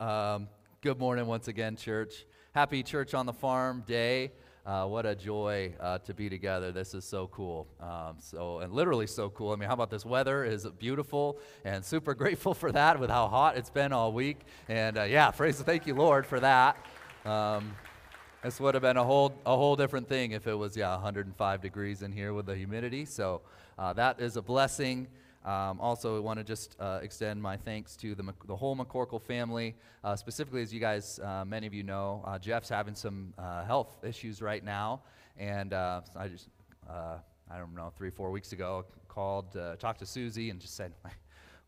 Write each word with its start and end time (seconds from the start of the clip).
Um, 0.00 0.48
good 0.80 1.00
morning 1.00 1.26
once 1.26 1.48
again, 1.48 1.74
church. 1.74 2.24
Happy 2.54 2.84
Church 2.84 3.14
on 3.14 3.26
the 3.26 3.32
Farm 3.32 3.82
Day. 3.84 4.30
Uh, 4.64 4.86
what 4.86 5.04
a 5.06 5.14
joy 5.16 5.74
uh, 5.80 5.98
to 5.98 6.14
be 6.14 6.28
together. 6.28 6.70
This 6.70 6.94
is 6.94 7.04
so 7.04 7.26
cool. 7.28 7.66
Um, 7.80 8.14
so, 8.20 8.60
and 8.60 8.72
literally 8.72 9.08
so 9.08 9.28
cool. 9.30 9.50
I 9.50 9.56
mean, 9.56 9.66
how 9.66 9.74
about 9.74 9.90
this 9.90 10.04
weather 10.04 10.44
is 10.44 10.68
beautiful 10.78 11.40
and 11.64 11.84
super 11.84 12.14
grateful 12.22 12.54
for 12.54 12.70
that 12.70 13.00
with 13.00 13.10
how 13.10 13.26
hot 13.26 13.56
it's 13.56 13.70
been 13.70 13.92
all 13.92 14.12
week. 14.12 14.38
And 14.68 14.98
uh, 14.98 15.02
yeah, 15.02 15.32
praise, 15.32 15.60
thank 15.60 15.84
you, 15.84 15.94
Lord, 15.94 16.26
for 16.26 16.38
that. 16.38 16.76
Um, 17.24 17.74
this 18.44 18.60
would 18.60 18.74
have 18.74 18.82
been 18.82 18.98
a 18.98 19.04
whole, 19.04 19.34
a 19.46 19.56
whole 19.56 19.74
different 19.74 20.08
thing 20.08 20.30
if 20.30 20.46
it 20.46 20.54
was, 20.54 20.76
yeah, 20.76 20.92
105 20.92 21.60
degrees 21.60 22.02
in 22.02 22.12
here 22.12 22.34
with 22.34 22.46
the 22.46 22.54
humidity. 22.54 23.04
So 23.04 23.40
uh, 23.76 23.94
that 23.94 24.20
is 24.20 24.36
a 24.36 24.42
blessing. 24.42 25.08
Um, 25.44 25.80
also, 25.80 26.16
I 26.16 26.20
want 26.20 26.38
to 26.38 26.44
just 26.44 26.76
uh, 26.80 27.00
extend 27.02 27.40
my 27.40 27.56
thanks 27.56 27.96
to 27.96 28.14
the, 28.14 28.34
the 28.46 28.56
whole 28.56 28.76
McCorkle 28.76 29.22
family. 29.22 29.76
Uh, 30.04 30.16
specifically, 30.16 30.62
as 30.62 30.74
you 30.74 30.80
guys, 30.80 31.18
uh, 31.20 31.44
many 31.46 31.66
of 31.66 31.72
you 31.72 31.82
know, 31.82 32.22
uh, 32.26 32.38
Jeff's 32.38 32.68
having 32.68 32.94
some 32.94 33.32
uh, 33.38 33.64
health 33.64 34.04
issues 34.04 34.42
right 34.42 34.64
now. 34.64 35.02
And 35.36 35.72
uh, 35.72 36.00
I 36.16 36.28
just, 36.28 36.48
I 36.88 37.58
don't 37.58 37.74
know, 37.74 37.92
three, 37.96 38.10
four 38.10 38.30
weeks 38.30 38.52
ago, 38.52 38.84
called, 39.08 39.56
talked 39.78 40.00
to 40.00 40.06
Susie, 40.06 40.50
and 40.50 40.60
just 40.60 40.76
said, 40.76 40.92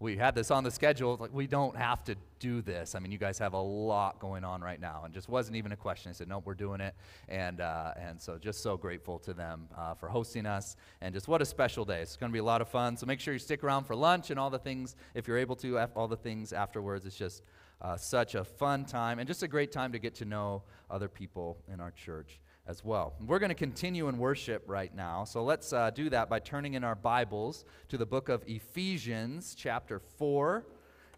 we 0.01 0.17
had 0.17 0.35
this 0.35 0.51
on 0.51 0.65
the 0.65 0.71
schedule. 0.71 1.19
Like, 1.21 1.33
we 1.33 1.47
don't 1.47 1.77
have 1.77 2.03
to 2.05 2.17
do 2.39 2.63
this. 2.63 2.95
I 2.95 3.01
mean, 3.01 3.13
you 3.13 3.19
guys 3.19 3.39
have 3.39 3.53
a 3.53 3.61
lot 3.61 4.19
going 4.19 4.45
on 4.45 4.63
right 4.63 4.81
now. 4.81 5.03
And 5.05 5.13
just 5.13 5.29
wasn't 5.29 5.57
even 5.57 5.73
a 5.73 5.77
question. 5.77 6.09
I 6.09 6.15
said, 6.15 6.27
nope, 6.27 6.45
we're 6.47 6.55
doing 6.55 6.81
it. 6.81 6.95
And, 7.29 7.61
uh, 7.61 7.93
and 8.01 8.21
so 8.21 8.39
just 8.39 8.63
so 8.63 8.79
grateful 8.79 9.19
to 9.21 9.35
them 9.35 9.69
uh, 9.77 9.93
for 9.93 10.09
hosting 10.09 10.47
us. 10.47 10.77
And 11.03 11.13
just 11.13 11.29
what 11.29 11.43
a 11.43 11.45
special 11.45 11.85
day. 11.85 12.01
It's 12.01 12.17
going 12.17 12.31
to 12.31 12.33
be 12.33 12.39
a 12.39 12.45
lot 12.45 12.63
of 12.63 12.69
fun. 12.69 12.97
So 12.97 13.05
make 13.05 13.21
sure 13.21 13.35
you 13.35 13.39
stick 13.39 13.63
around 13.63 13.85
for 13.85 13.95
lunch 13.95 14.31
and 14.31 14.41
all 14.41 14.49
the 14.49 14.59
things, 14.59 14.97
if 15.15 15.29
you're 15.29 15.39
able 15.39 15.57
to, 15.57 15.79
all 15.95 16.09
the 16.09 16.17
things 16.17 16.55
afterwards. 16.55 17.05
It's 17.05 17.17
just 17.17 17.43
uh, 17.83 17.98
such 17.98 18.35
a 18.35 18.43
fun 18.43 18.87
time 18.87 19.19
and 19.19 19.29
just 19.29 19.43
a 19.43 19.48
great 19.48 19.71
time 19.71 19.93
to 19.93 19.98
get 19.98 20.15
to 20.17 20.25
know 20.25 20.62
other 20.91 21.09
people 21.09 21.59
in 21.71 21.79
our 21.79 21.91
church 21.91 22.41
as 22.71 22.85
well. 22.85 23.15
We're 23.27 23.41
going 23.41 23.49
to 23.49 23.57
continue 23.57 24.07
in 24.07 24.17
worship 24.17 24.63
right 24.69 24.95
now. 24.95 25.25
So 25.25 25.43
let's 25.43 25.73
uh, 25.73 25.91
do 25.91 26.09
that 26.11 26.31
by 26.31 26.39
turning 26.39 26.75
in 26.75 26.85
our 26.85 26.95
Bibles 26.95 27.65
to 27.89 27.99
the 27.99 28.07
book 28.07 28.29
of 28.29 28.45
Ephesians, 28.47 29.57
chapter 29.59 29.99
4. 29.99 30.65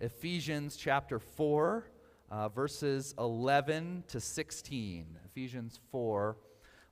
Ephesians, 0.01 0.77
chapter 0.77 1.19
4, 1.19 1.85
uh, 2.31 2.49
verses 2.49 3.15
11 3.19 4.05
to 4.09 4.19
16. 4.19 5.19
Ephesians 5.27 5.79
4, 5.91 6.39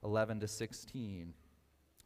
11 0.05 0.41
to 0.41 0.47
16. 0.47 1.33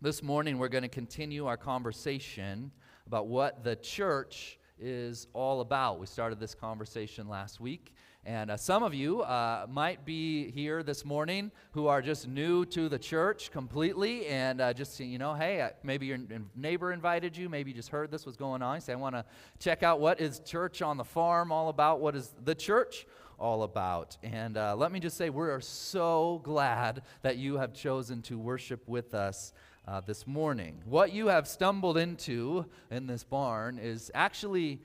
This 0.01 0.23
morning, 0.23 0.57
we're 0.57 0.69
going 0.69 0.83
to 0.83 0.89
continue 0.89 1.47
our 1.47 1.57
conversation 1.57 2.71
about 3.09 3.27
what 3.27 3.65
the 3.65 3.75
church 3.75 4.61
is 4.79 5.27
all 5.33 5.61
about. 5.61 5.99
We 5.99 6.07
started 6.07 6.39
this 6.39 6.55
conversation 6.55 7.29
last 7.29 7.59
week, 7.59 7.95
and 8.27 8.50
uh, 8.50 8.56
some 8.56 8.83
of 8.83 8.94
you 8.94 9.20
uh, 9.20 9.67
might 9.69 10.06
be 10.06 10.50
here 10.50 10.83
this 10.83 11.05
morning 11.05 11.50
who 11.72 11.89
are 11.89 12.00
just 12.00 12.27
new 12.27 12.64
to 12.67 12.89
the 12.89 12.98
church 12.98 13.50
completely 13.50 14.27
and 14.28 14.62
uh, 14.62 14.72
just, 14.72 14.98
you 14.98 15.19
know, 15.19 15.34
hey, 15.34 15.61
uh, 15.61 15.70
maybe 15.83 16.06
your 16.06 16.19
neighbor 16.56 16.92
invited 16.92 17.36
you. 17.36 17.50
Maybe 17.50 17.70
you 17.70 17.77
just 17.77 17.91
heard 17.91 18.11
this 18.11 18.25
was 18.25 18.36
going 18.36 18.62
on. 18.62 18.77
You 18.77 18.80
say, 18.80 18.95
I 18.95 18.97
want 18.97 19.14
to 19.14 19.27
check 19.58 19.83
out 19.83 20.00
what 20.00 20.22
is 20.22 20.39
church 20.41 20.80
on 20.80 20.97
the 20.97 21.05
farm 21.05 21.52
all 21.52 21.69
about? 21.69 22.00
What 22.00 22.17
is 22.17 22.33
the 22.45 22.55
church 22.55 23.06
all 23.39 23.62
about? 23.62 24.17
And 24.22 24.56
uh, 24.56 24.75
let 24.75 24.91
me 24.91 25.00
just 25.00 25.19
say, 25.19 25.28
we 25.28 25.50
are 25.50 25.61
so 25.61 26.41
glad 26.45 27.02
that 27.20 27.36
you 27.36 27.58
have 27.58 27.75
chosen 27.75 28.22
to 28.22 28.39
worship 28.39 28.89
with 28.89 29.12
us 29.12 29.52
uh, 29.86 30.00
this 30.00 30.27
morning. 30.27 30.80
What 30.86 31.12
you 31.12 31.27
have 31.27 31.47
stumbled 31.47 31.98
into 31.98 32.64
in 32.91 33.06
this 33.06 33.22
barn 33.22 33.78
is 33.78 34.11
actually 34.14 34.80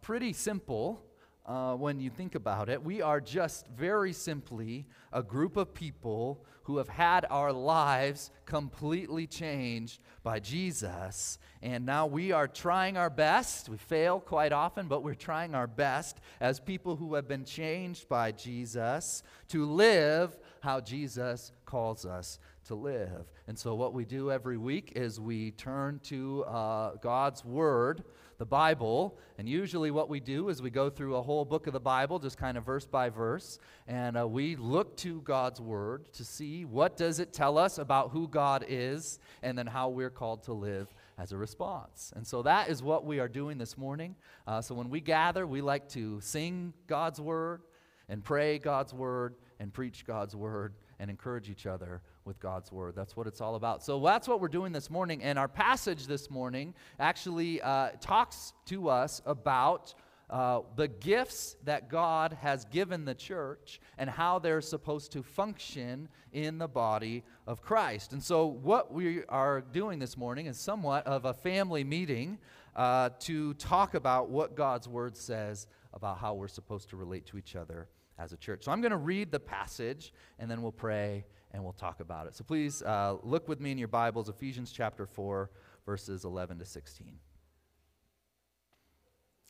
pretty 0.00 0.32
simple 0.32 1.02
uh, 1.46 1.74
when 1.74 2.00
you 2.00 2.10
think 2.10 2.34
about 2.34 2.68
it. 2.68 2.82
We 2.82 3.02
are 3.02 3.20
just 3.20 3.66
very 3.68 4.12
simply 4.12 4.86
a 5.12 5.22
group 5.22 5.56
of 5.56 5.74
people 5.74 6.44
who 6.64 6.76
have 6.76 6.88
had 6.88 7.26
our 7.28 7.52
lives 7.52 8.30
completely 8.46 9.26
changed 9.26 10.00
by 10.22 10.38
Jesus. 10.38 11.38
And 11.60 11.84
now 11.84 12.06
we 12.06 12.30
are 12.30 12.46
trying 12.46 12.96
our 12.96 13.10
best. 13.10 13.68
We 13.68 13.76
fail 13.76 14.20
quite 14.20 14.52
often, 14.52 14.86
but 14.86 15.02
we're 15.02 15.14
trying 15.14 15.54
our 15.54 15.66
best 15.66 16.20
as 16.40 16.60
people 16.60 16.94
who 16.94 17.14
have 17.14 17.26
been 17.26 17.44
changed 17.44 18.08
by 18.08 18.32
Jesus 18.32 19.24
to 19.48 19.66
live 19.66 20.38
how 20.60 20.80
Jesus 20.80 21.52
calls 21.66 22.06
us 22.06 22.38
to 22.66 22.76
live. 22.76 23.32
And 23.48 23.58
so, 23.58 23.74
what 23.74 23.92
we 23.92 24.04
do 24.04 24.30
every 24.30 24.56
week 24.56 24.92
is 24.94 25.20
we 25.20 25.50
turn 25.52 26.00
to 26.04 26.44
uh, 26.44 26.94
God's 26.96 27.44
Word 27.44 28.04
the 28.42 28.46
Bible. 28.46 29.16
And 29.38 29.48
usually, 29.48 29.92
what 29.92 30.08
we 30.08 30.18
do 30.18 30.48
is 30.48 30.60
we 30.60 30.68
go 30.68 30.90
through 30.90 31.14
a 31.14 31.22
whole 31.22 31.44
book 31.44 31.68
of 31.68 31.72
the 31.72 31.78
Bible, 31.78 32.18
just 32.18 32.36
kind 32.36 32.58
of 32.58 32.66
verse 32.66 32.84
by 32.84 33.08
verse, 33.08 33.60
and 33.86 34.18
uh, 34.18 34.26
we 34.26 34.56
look 34.56 34.96
to 34.96 35.20
God's 35.20 35.60
Word 35.60 36.12
to 36.14 36.24
see 36.24 36.64
what 36.64 36.96
does 36.96 37.20
it 37.20 37.32
tell 37.32 37.56
us 37.56 37.78
about 37.78 38.10
who 38.10 38.26
God 38.26 38.64
is, 38.68 39.20
and 39.44 39.56
then 39.56 39.68
how 39.68 39.90
we're 39.90 40.10
called 40.10 40.42
to 40.42 40.52
live 40.52 40.92
as 41.18 41.30
a 41.30 41.36
response. 41.36 42.12
And 42.16 42.26
so 42.26 42.42
that 42.42 42.68
is 42.68 42.82
what 42.82 43.04
we 43.04 43.20
are 43.20 43.28
doing 43.28 43.58
this 43.58 43.78
morning. 43.78 44.16
Uh, 44.44 44.60
so 44.60 44.74
when 44.74 44.90
we 44.90 45.00
gather, 45.00 45.46
we 45.46 45.60
like 45.60 45.88
to 45.90 46.20
sing 46.20 46.72
God's 46.88 47.20
Word 47.20 47.62
and 48.08 48.24
pray 48.24 48.58
God's 48.58 48.92
Word 48.92 49.36
and 49.60 49.72
preach 49.72 50.04
God's 50.04 50.34
Word 50.34 50.74
and 50.98 51.10
encourage 51.10 51.48
each 51.48 51.66
other 51.66 52.02
with 52.24 52.38
God's 52.40 52.70
word. 52.70 52.94
That's 52.94 53.16
what 53.16 53.26
it's 53.26 53.40
all 53.40 53.54
about. 53.54 53.82
So 53.82 54.00
that's 54.00 54.28
what 54.28 54.40
we're 54.40 54.48
doing 54.48 54.72
this 54.72 54.90
morning. 54.90 55.22
And 55.22 55.38
our 55.38 55.48
passage 55.48 56.06
this 56.06 56.30
morning 56.30 56.74
actually 56.98 57.60
uh, 57.62 57.90
talks 58.00 58.52
to 58.66 58.88
us 58.88 59.22
about. 59.26 59.94
Uh, 60.30 60.62
the 60.76 60.88
gifts 60.88 61.56
that 61.64 61.90
God 61.90 62.38
has 62.40 62.64
given 62.66 63.04
the 63.04 63.14
church 63.14 63.78
and 63.98 64.08
how 64.08 64.38
they're 64.38 64.62
supposed 64.62 65.12
to 65.12 65.22
function 65.22 66.08
in 66.32 66.56
the 66.56 66.68
body 66.68 67.22
of 67.46 67.60
Christ. 67.60 68.14
And 68.14 68.22
so, 68.22 68.46
what 68.46 68.94
we 68.94 69.24
are 69.26 69.60
doing 69.60 69.98
this 69.98 70.16
morning 70.16 70.46
is 70.46 70.58
somewhat 70.58 71.06
of 71.06 71.26
a 71.26 71.34
family 71.34 71.84
meeting 71.84 72.38
uh, 72.74 73.10
to 73.20 73.52
talk 73.54 73.92
about 73.92 74.30
what 74.30 74.56
God's 74.56 74.88
word 74.88 75.18
says 75.18 75.66
about 75.92 76.16
how 76.16 76.32
we're 76.32 76.48
supposed 76.48 76.88
to 76.90 76.96
relate 76.96 77.26
to 77.26 77.36
each 77.36 77.54
other 77.54 77.88
as 78.18 78.32
a 78.32 78.36
church. 78.36 78.64
So 78.64 78.72
I'm 78.72 78.80
going 78.80 78.92
to 78.92 78.96
read 78.96 79.30
the 79.30 79.40
passage 79.40 80.12
and 80.38 80.50
then 80.50 80.62
we'll 80.62 80.72
pray 80.72 81.24
and 81.52 81.62
we'll 81.62 81.72
talk 81.72 82.00
about 82.00 82.26
it. 82.26 82.34
So 82.34 82.44
please 82.44 82.82
uh, 82.82 83.16
look 83.22 83.48
with 83.48 83.60
me 83.60 83.70
in 83.70 83.78
your 83.78 83.88
Bibles, 83.88 84.28
Ephesians 84.28 84.72
chapter 84.72 85.06
4, 85.06 85.50
verses 85.84 86.24
11 86.24 86.58
to 86.58 86.64
16. 86.64 87.06
It 87.08 87.14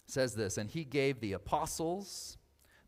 says 0.06 0.34
this 0.34 0.58
And 0.58 0.70
he 0.70 0.84
gave 0.84 1.20
the 1.20 1.32
apostles, 1.32 2.38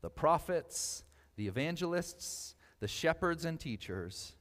the 0.00 0.10
prophets, 0.10 1.04
the 1.36 1.46
evangelists, 1.46 2.56
the 2.80 2.88
shepherds, 2.88 3.44
and 3.44 3.58
teachers 3.58 4.34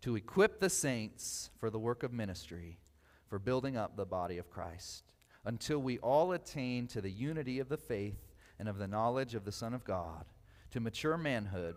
to 0.00 0.16
equip 0.16 0.60
the 0.60 0.70
saints 0.70 1.50
for 1.58 1.68
the 1.68 1.78
work 1.78 2.02
of 2.02 2.12
ministry, 2.12 2.78
for 3.28 3.38
building 3.38 3.76
up 3.76 3.96
the 3.96 4.06
body 4.06 4.38
of 4.38 4.50
Christ, 4.50 5.04
until 5.44 5.78
we 5.78 5.98
all 5.98 6.32
attain 6.32 6.86
to 6.88 7.00
the 7.00 7.10
unity 7.10 7.58
of 7.58 7.68
the 7.68 7.76
faith 7.76 8.28
and 8.58 8.68
of 8.68 8.78
the 8.78 8.88
knowledge 8.88 9.34
of 9.34 9.44
the 9.44 9.52
Son 9.52 9.74
of 9.74 9.84
God 9.84 10.24
to 10.70 10.80
mature 10.80 11.16
manhood, 11.16 11.76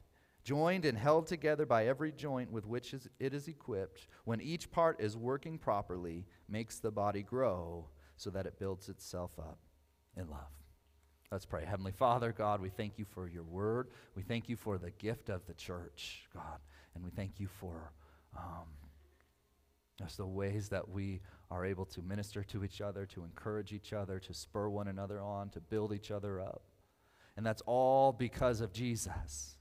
joined 0.43 0.85
and 0.85 0.97
held 0.97 1.27
together 1.27 1.65
by 1.65 1.87
every 1.87 2.11
joint 2.11 2.51
with 2.51 2.65
which 2.65 2.93
it 3.19 3.33
is 3.33 3.47
equipped, 3.47 4.07
when 4.25 4.41
each 4.41 4.71
part 4.71 4.99
is 4.99 5.15
working 5.15 5.57
properly, 5.57 6.25
makes 6.49 6.79
the 6.79 6.91
body 6.91 7.21
grow 7.21 7.87
so 8.17 8.29
that 8.29 8.45
it 8.45 8.59
builds 8.59 8.89
itself 8.89 9.31
up 9.39 9.59
in 10.15 10.29
love. 10.29 10.39
Let's 11.31 11.45
pray. 11.45 11.63
Heavenly 11.65 11.93
Father, 11.93 12.33
God, 12.33 12.61
we 12.61 12.69
thank 12.69 12.99
you 12.99 13.05
for 13.05 13.27
your 13.27 13.43
word. 13.43 13.87
We 14.15 14.21
thank 14.21 14.49
you 14.49 14.57
for 14.57 14.77
the 14.77 14.91
gift 14.91 15.29
of 15.29 15.45
the 15.47 15.53
church, 15.53 16.27
God. 16.33 16.59
And 16.93 17.03
we 17.03 17.09
thank 17.09 17.39
you 17.39 17.47
for 17.47 17.93
um, 18.37 18.67
just 19.97 20.17
the 20.17 20.25
ways 20.25 20.67
that 20.69 20.89
we 20.89 21.21
are 21.49 21.65
able 21.65 21.85
to 21.85 22.01
minister 22.01 22.43
to 22.43 22.65
each 22.65 22.81
other, 22.81 23.05
to 23.05 23.23
encourage 23.23 23.71
each 23.71 23.93
other, 23.93 24.19
to 24.19 24.33
spur 24.33 24.67
one 24.67 24.89
another 24.89 25.21
on, 25.21 25.49
to 25.51 25.61
build 25.61 25.93
each 25.93 26.11
other 26.11 26.41
up. 26.41 26.63
And 27.37 27.45
that's 27.45 27.61
all 27.65 28.11
because 28.11 28.59
of 28.59 28.73
Jesus. 28.73 29.55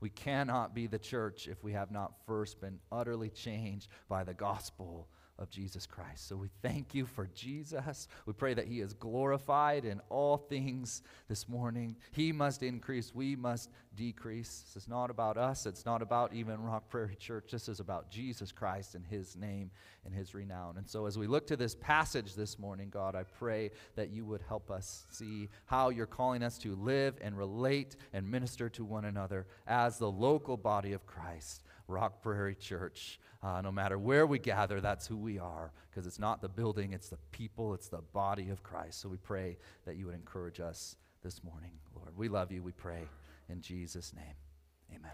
We 0.00 0.10
cannot 0.10 0.74
be 0.74 0.86
the 0.86 0.98
church 0.98 1.48
if 1.48 1.62
we 1.62 1.72
have 1.72 1.90
not 1.90 2.14
first 2.26 2.60
been 2.60 2.78
utterly 2.90 3.28
changed 3.30 3.88
by 4.08 4.24
the 4.24 4.34
gospel 4.34 5.08
of 5.40 5.50
Jesus 5.50 5.86
Christ. 5.86 6.28
So 6.28 6.36
we 6.36 6.48
thank 6.62 6.94
you 6.94 7.06
for 7.06 7.26
Jesus. 7.34 8.08
We 8.26 8.34
pray 8.34 8.54
that 8.54 8.66
he 8.66 8.80
is 8.80 8.92
glorified 8.92 9.84
in 9.84 10.00
all 10.10 10.36
things 10.36 11.02
this 11.28 11.48
morning. 11.48 11.96
He 12.12 12.30
must 12.30 12.62
increase, 12.62 13.14
we 13.14 13.36
must 13.36 13.70
decrease. 13.96 14.64
This 14.66 14.84
is 14.84 14.88
not 14.88 15.10
about 15.10 15.36
us, 15.36 15.66
it's 15.66 15.84
not 15.84 16.02
about 16.02 16.32
even 16.32 16.62
Rock 16.62 16.88
Prairie 16.88 17.16
Church. 17.16 17.50
This 17.50 17.68
is 17.68 17.80
about 17.80 18.10
Jesus 18.10 18.52
Christ 18.52 18.94
and 18.94 19.04
his 19.06 19.36
name 19.36 19.70
and 20.04 20.14
his 20.14 20.34
renown. 20.34 20.76
And 20.76 20.88
so 20.88 21.06
as 21.06 21.18
we 21.18 21.26
look 21.26 21.46
to 21.48 21.56
this 21.56 21.74
passage 21.74 22.34
this 22.34 22.58
morning, 22.58 22.88
God, 22.90 23.14
I 23.14 23.24
pray 23.24 23.70
that 23.96 24.10
you 24.10 24.24
would 24.24 24.42
help 24.48 24.70
us 24.70 25.06
see 25.10 25.48
how 25.66 25.90
you're 25.90 26.06
calling 26.06 26.42
us 26.42 26.58
to 26.58 26.74
live 26.76 27.16
and 27.20 27.36
relate 27.36 27.96
and 28.12 28.30
minister 28.30 28.68
to 28.70 28.84
one 28.84 29.04
another 29.04 29.46
as 29.66 29.98
the 29.98 30.10
local 30.10 30.56
body 30.56 30.92
of 30.92 31.06
Christ. 31.06 31.62
Rock 31.90 32.22
Prairie 32.22 32.54
Church. 32.54 33.18
Uh, 33.42 33.60
no 33.60 33.72
matter 33.72 33.98
where 33.98 34.26
we 34.26 34.38
gather, 34.38 34.80
that's 34.80 35.06
who 35.06 35.16
we 35.16 35.38
are, 35.38 35.72
because 35.90 36.06
it's 36.06 36.18
not 36.18 36.42
the 36.42 36.48
building, 36.48 36.92
it's 36.92 37.08
the 37.08 37.18
people, 37.32 37.72
it's 37.72 37.88
the 37.88 38.02
body 38.12 38.50
of 38.50 38.62
Christ. 38.62 39.00
So 39.00 39.08
we 39.08 39.16
pray 39.16 39.56
that 39.86 39.96
you 39.96 40.06
would 40.06 40.14
encourage 40.14 40.60
us 40.60 40.96
this 41.22 41.42
morning, 41.42 41.72
Lord. 41.96 42.16
We 42.16 42.28
love 42.28 42.52
you, 42.52 42.62
we 42.62 42.72
pray. 42.72 43.08
In 43.50 43.60
Jesus' 43.60 44.14
name, 44.14 44.34
amen. 44.94 45.10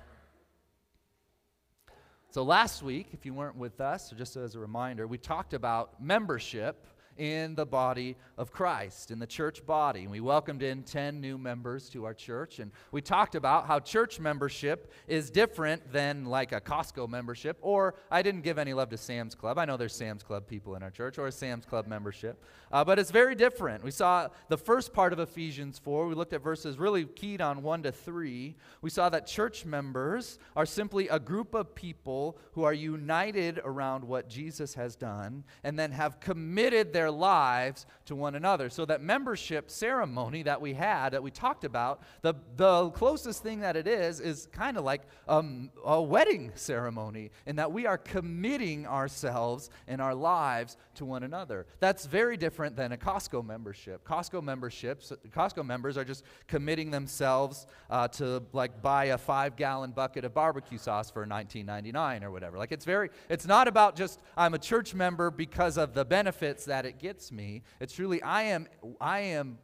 So 2.31 2.43
last 2.43 2.83
week, 2.83 3.09
if 3.13 3.25
you 3.25 3.33
weren't 3.33 3.57
with 3.57 3.81
us, 3.81 4.13
just 4.17 4.37
as 4.37 4.55
a 4.55 4.59
reminder, 4.59 5.07
we 5.07 5.17
talked 5.17 5.55
about 5.55 6.03
membership 6.03 6.87
in 7.19 7.55
the 7.55 7.67
body 7.67 8.17
of 8.37 8.53
Christ, 8.53 9.11
in 9.11 9.19
the 9.19 9.27
church 9.27 9.65
body. 9.65 10.03
And 10.03 10.11
we 10.11 10.21
welcomed 10.21 10.63
in 10.63 10.83
10 10.83 11.21
new 11.21 11.39
members 11.39 11.89
to 11.91 12.05
our 12.05 12.15
church. 12.15 12.59
And 12.59 12.73
we 12.93 13.01
talked 13.01 13.35
about 13.35 13.67
how 13.67 13.81
church 13.81 14.21
membership 14.21 14.93
is 15.07 15.31
different 15.31 15.93
than 15.93 16.27
like 16.27 16.53
a 16.53 16.61
Costco 16.61 17.09
membership, 17.09 17.59
or 17.61 17.95
I 18.11 18.23
didn't 18.23 18.43
give 18.43 18.59
any 18.59 18.75
love 18.75 18.91
to 18.91 18.97
Sam's 18.97 19.35
Club. 19.35 19.59
I 19.59 19.65
know 19.65 19.77
there's 19.77 19.95
Sam's 19.95 20.23
Club 20.23 20.47
people 20.47 20.75
in 20.77 20.83
our 20.83 20.91
church, 20.91 21.19
or 21.19 21.27
a 21.27 21.33
Sam's 21.33 21.65
Club 21.65 21.87
membership. 21.87 22.43
Uh, 22.71 22.85
but 22.85 22.99
it's 22.99 23.11
very 23.11 23.35
different. 23.35 23.85
We 23.85 23.91
saw 23.91 24.29
the 24.49 24.59
first 24.59 24.93
part 24.93 25.13
of 25.13 25.19
Ephesians 25.19 25.79
4. 25.79 26.07
We 26.07 26.15
looked 26.15 26.33
at 26.33 26.43
verses 26.43 26.79
really 26.79 27.05
keyed 27.05 27.41
on 27.41 27.63
1 27.63 27.83
to 27.85 27.93
3. 27.93 28.57
We 28.83 28.91
saw 28.91 29.09
that 29.09 29.27
church 29.27 29.65
members 29.65 30.39
are 30.55 30.67
simply 30.67 31.09
a 31.09 31.19
group 31.19 31.55
of 31.55 31.75
people 31.75 32.39
who 32.53 32.65
are 32.65 32.73
united 32.73 33.61
around 33.65 34.05
what 34.05 34.29
Jesus 34.29 34.75
has 34.75 34.97
done 34.97 35.45
and 35.65 35.79
then 35.79 35.93
have 35.93 36.21
committed 36.21 36.93
their 36.93 37.06
their 37.07 37.13
lives 37.13 37.87
to 38.07 38.17
one 38.17 38.35
another. 38.35 38.69
So, 38.69 38.85
that 38.87 39.01
membership 39.01 39.71
ceremony 39.71 40.43
that 40.43 40.61
we 40.61 40.75
had, 40.75 41.11
that 41.11 41.23
we 41.23 41.31
talked 41.31 41.65
about, 41.65 42.03
the, 42.23 42.35
the 42.57 42.91
closest 42.91 43.43
thing 43.43 43.61
that 43.61 43.77
it 43.77 43.87
is, 43.87 44.21
is 44.21 44.49
kind 44.53 44.77
of 44.77 44.85
like 44.85 45.03
um, 45.29 45.71
a 45.85 46.03
wedding 46.03 46.51
ceremony, 46.55 47.31
in 47.47 47.57
that 47.57 47.71
we 47.71 47.87
are 47.87 47.99
committing 47.99 48.87
ourselves 48.87 49.71
and 49.87 50.01
our 50.01 50.15
lives 50.15 50.77
to 50.97 51.05
one 51.05 51.23
another. 51.23 51.67
That's 51.79 52.07
very 52.07 52.37
different 52.37 52.77
than 52.77 52.93
a 52.93 52.97
Costco 52.97 53.45
membership. 53.45 54.05
Costco 54.05 54.43
memberships, 54.43 55.13
Costco 55.31 55.65
members 55.65 55.97
are 55.97 56.05
just 56.05 56.25
committing 56.49 56.91
themselves 56.91 57.67
uh, 57.91 58.09
to 58.09 58.43
like 58.53 58.83
buy 58.83 59.07
a 59.07 59.19
five 59.19 59.57
gallon 59.57 59.93
bucket 59.93 60.25
of 60.25 60.35
barbecue 60.35 60.79
sauce 60.79 61.11
for 61.11 61.25
19.99 61.27 62.25
or 62.25 62.31
whatever. 62.31 62.59
Like 62.59 62.73
it's 62.73 62.85
very, 62.85 63.11
it's 63.29 63.47
not 63.47 63.69
about 63.69 63.95
just 63.95 64.19
I'm 64.37 64.55
a 64.55 64.59
church 64.59 64.95
member 64.95 65.31
because 65.31 65.77
of 65.77 65.95
the 65.95 66.05
benefits 66.05 66.65
that 66.65 66.87
it 66.87 66.96
gets 66.99 67.31
me. 67.33 67.63
It's 67.81 67.95
truly, 67.95 68.23
I 68.23 68.43
am, 68.43 68.67
I 69.01 69.21
am 69.21 69.59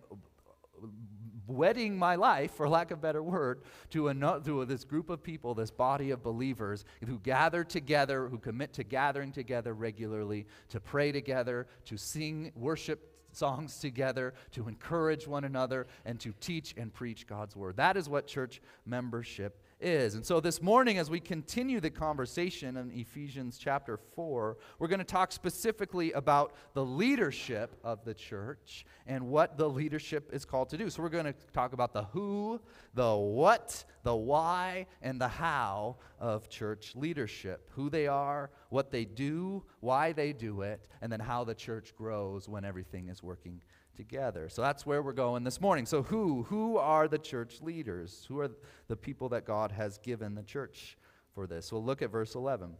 wedding 1.47 1.99
my 1.99 2.15
life, 2.15 2.53
for 2.53 2.69
lack 2.69 2.91
of 2.91 2.99
a 2.99 3.03
better 3.03 3.23
word, 3.23 3.63
to, 3.91 4.09
a, 4.09 4.15
to 4.15 4.65
this 4.65 4.85
group 4.85 5.11
of 5.11 5.23
people, 5.23 5.55
this 5.55 5.71
body 5.71 6.11
of 6.11 6.23
believers 6.23 6.85
who 7.07 7.19
gather 7.19 7.65
together, 7.65 8.29
who 8.29 8.39
commit 8.39 8.73
to 8.75 8.85
gathering 8.85 9.33
together 9.33 9.75
regularly, 9.75 10.47
to 10.69 10.81
pray 10.81 11.13
together, 11.13 11.67
to 11.85 11.97
sing 11.97 12.53
worship 12.55 13.09
songs 13.33 13.79
together, 13.79 14.35
to 14.53 14.69
encourage 14.69 15.27
one 15.27 15.45
another, 15.45 15.87
and 16.05 16.21
to 16.21 16.33
teach 16.41 16.75
and 16.77 16.93
preach 16.93 17.27
God's 17.27 17.57
word. 17.57 17.77
That 17.77 17.97
is 17.97 18.09
what 18.09 18.27
church 18.27 18.61
membership 18.85 19.62
is. 19.83 20.15
And 20.15 20.25
so 20.25 20.41
this 20.41 20.63
morning, 20.63 20.99
as 20.99 21.11
we 21.11 21.21
continue 21.21 21.81
the 21.81 21.91
conversation 21.91 22.77
in 22.77 22.91
Ephesians 22.93 23.59
chapter 23.59 23.99
4, 24.15 24.57
we're 24.79 24.89
going 24.89 24.99
to 24.99 25.05
talk 25.05 25.33
specifically 25.33 26.13
about 26.13 26.55
the 26.75 26.85
leadership 26.85 27.79
of 27.83 28.05
the 28.05 28.15
church 28.15 28.87
and 29.07 29.29
what 29.29 29.59
the 29.59 29.69
leadership 29.69 30.31
is 30.33 30.45
called 30.45 30.69
to 30.71 30.79
do. 30.79 30.89
So 30.89 31.03
we're 31.03 31.09
going 31.09 31.27
to 31.27 31.35
talk 31.53 31.73
about 31.73 31.93
the 31.93 32.05
who, 32.05 32.61
the 32.95 33.15
what, 33.15 33.85
the 34.03 34.15
why, 34.15 34.87
and 35.03 35.21
the 35.21 35.29
how 35.29 35.97
of 36.19 36.49
church 36.49 36.93
leadership 36.95 37.69
who 37.73 37.91
they 37.91 38.07
are, 38.07 38.51
what 38.69 38.91
they 38.91 39.05
do, 39.05 39.65
why 39.81 40.13
they 40.13 40.33
do 40.33 40.63
it, 40.63 40.89
and 41.01 41.13
then 41.13 41.21
how 41.21 41.45
the 41.45 41.55
church 41.55 41.95
grows 41.97 42.49
when 42.49 42.65
everything 42.65 43.09
is 43.09 43.23
working 43.23 43.61
together. 43.97 44.49
So 44.49 44.63
that's 44.63 44.87
where 44.87 45.03
we're 45.03 45.13
going 45.13 45.45
this 45.45 45.61
morning. 45.61 45.87
So 45.87 46.03
who 46.03 46.45
who 46.45 46.77
are 46.77 47.09
the 47.09 47.19
church 47.19 47.61
leaders? 47.61 48.25
Who 48.29 48.41
are 48.41 48.51
the 48.89 48.97
people 48.97 49.29
that 49.31 49.45
God 49.45 49.73
has 49.73 49.99
given 49.99 50.35
the 50.35 50.43
church 50.43 50.97
for 51.35 51.47
this? 51.47 51.73
We'll 51.73 51.85
look 51.85 52.03
at 52.03 52.11
verse 52.11 52.35
11. 52.35 52.75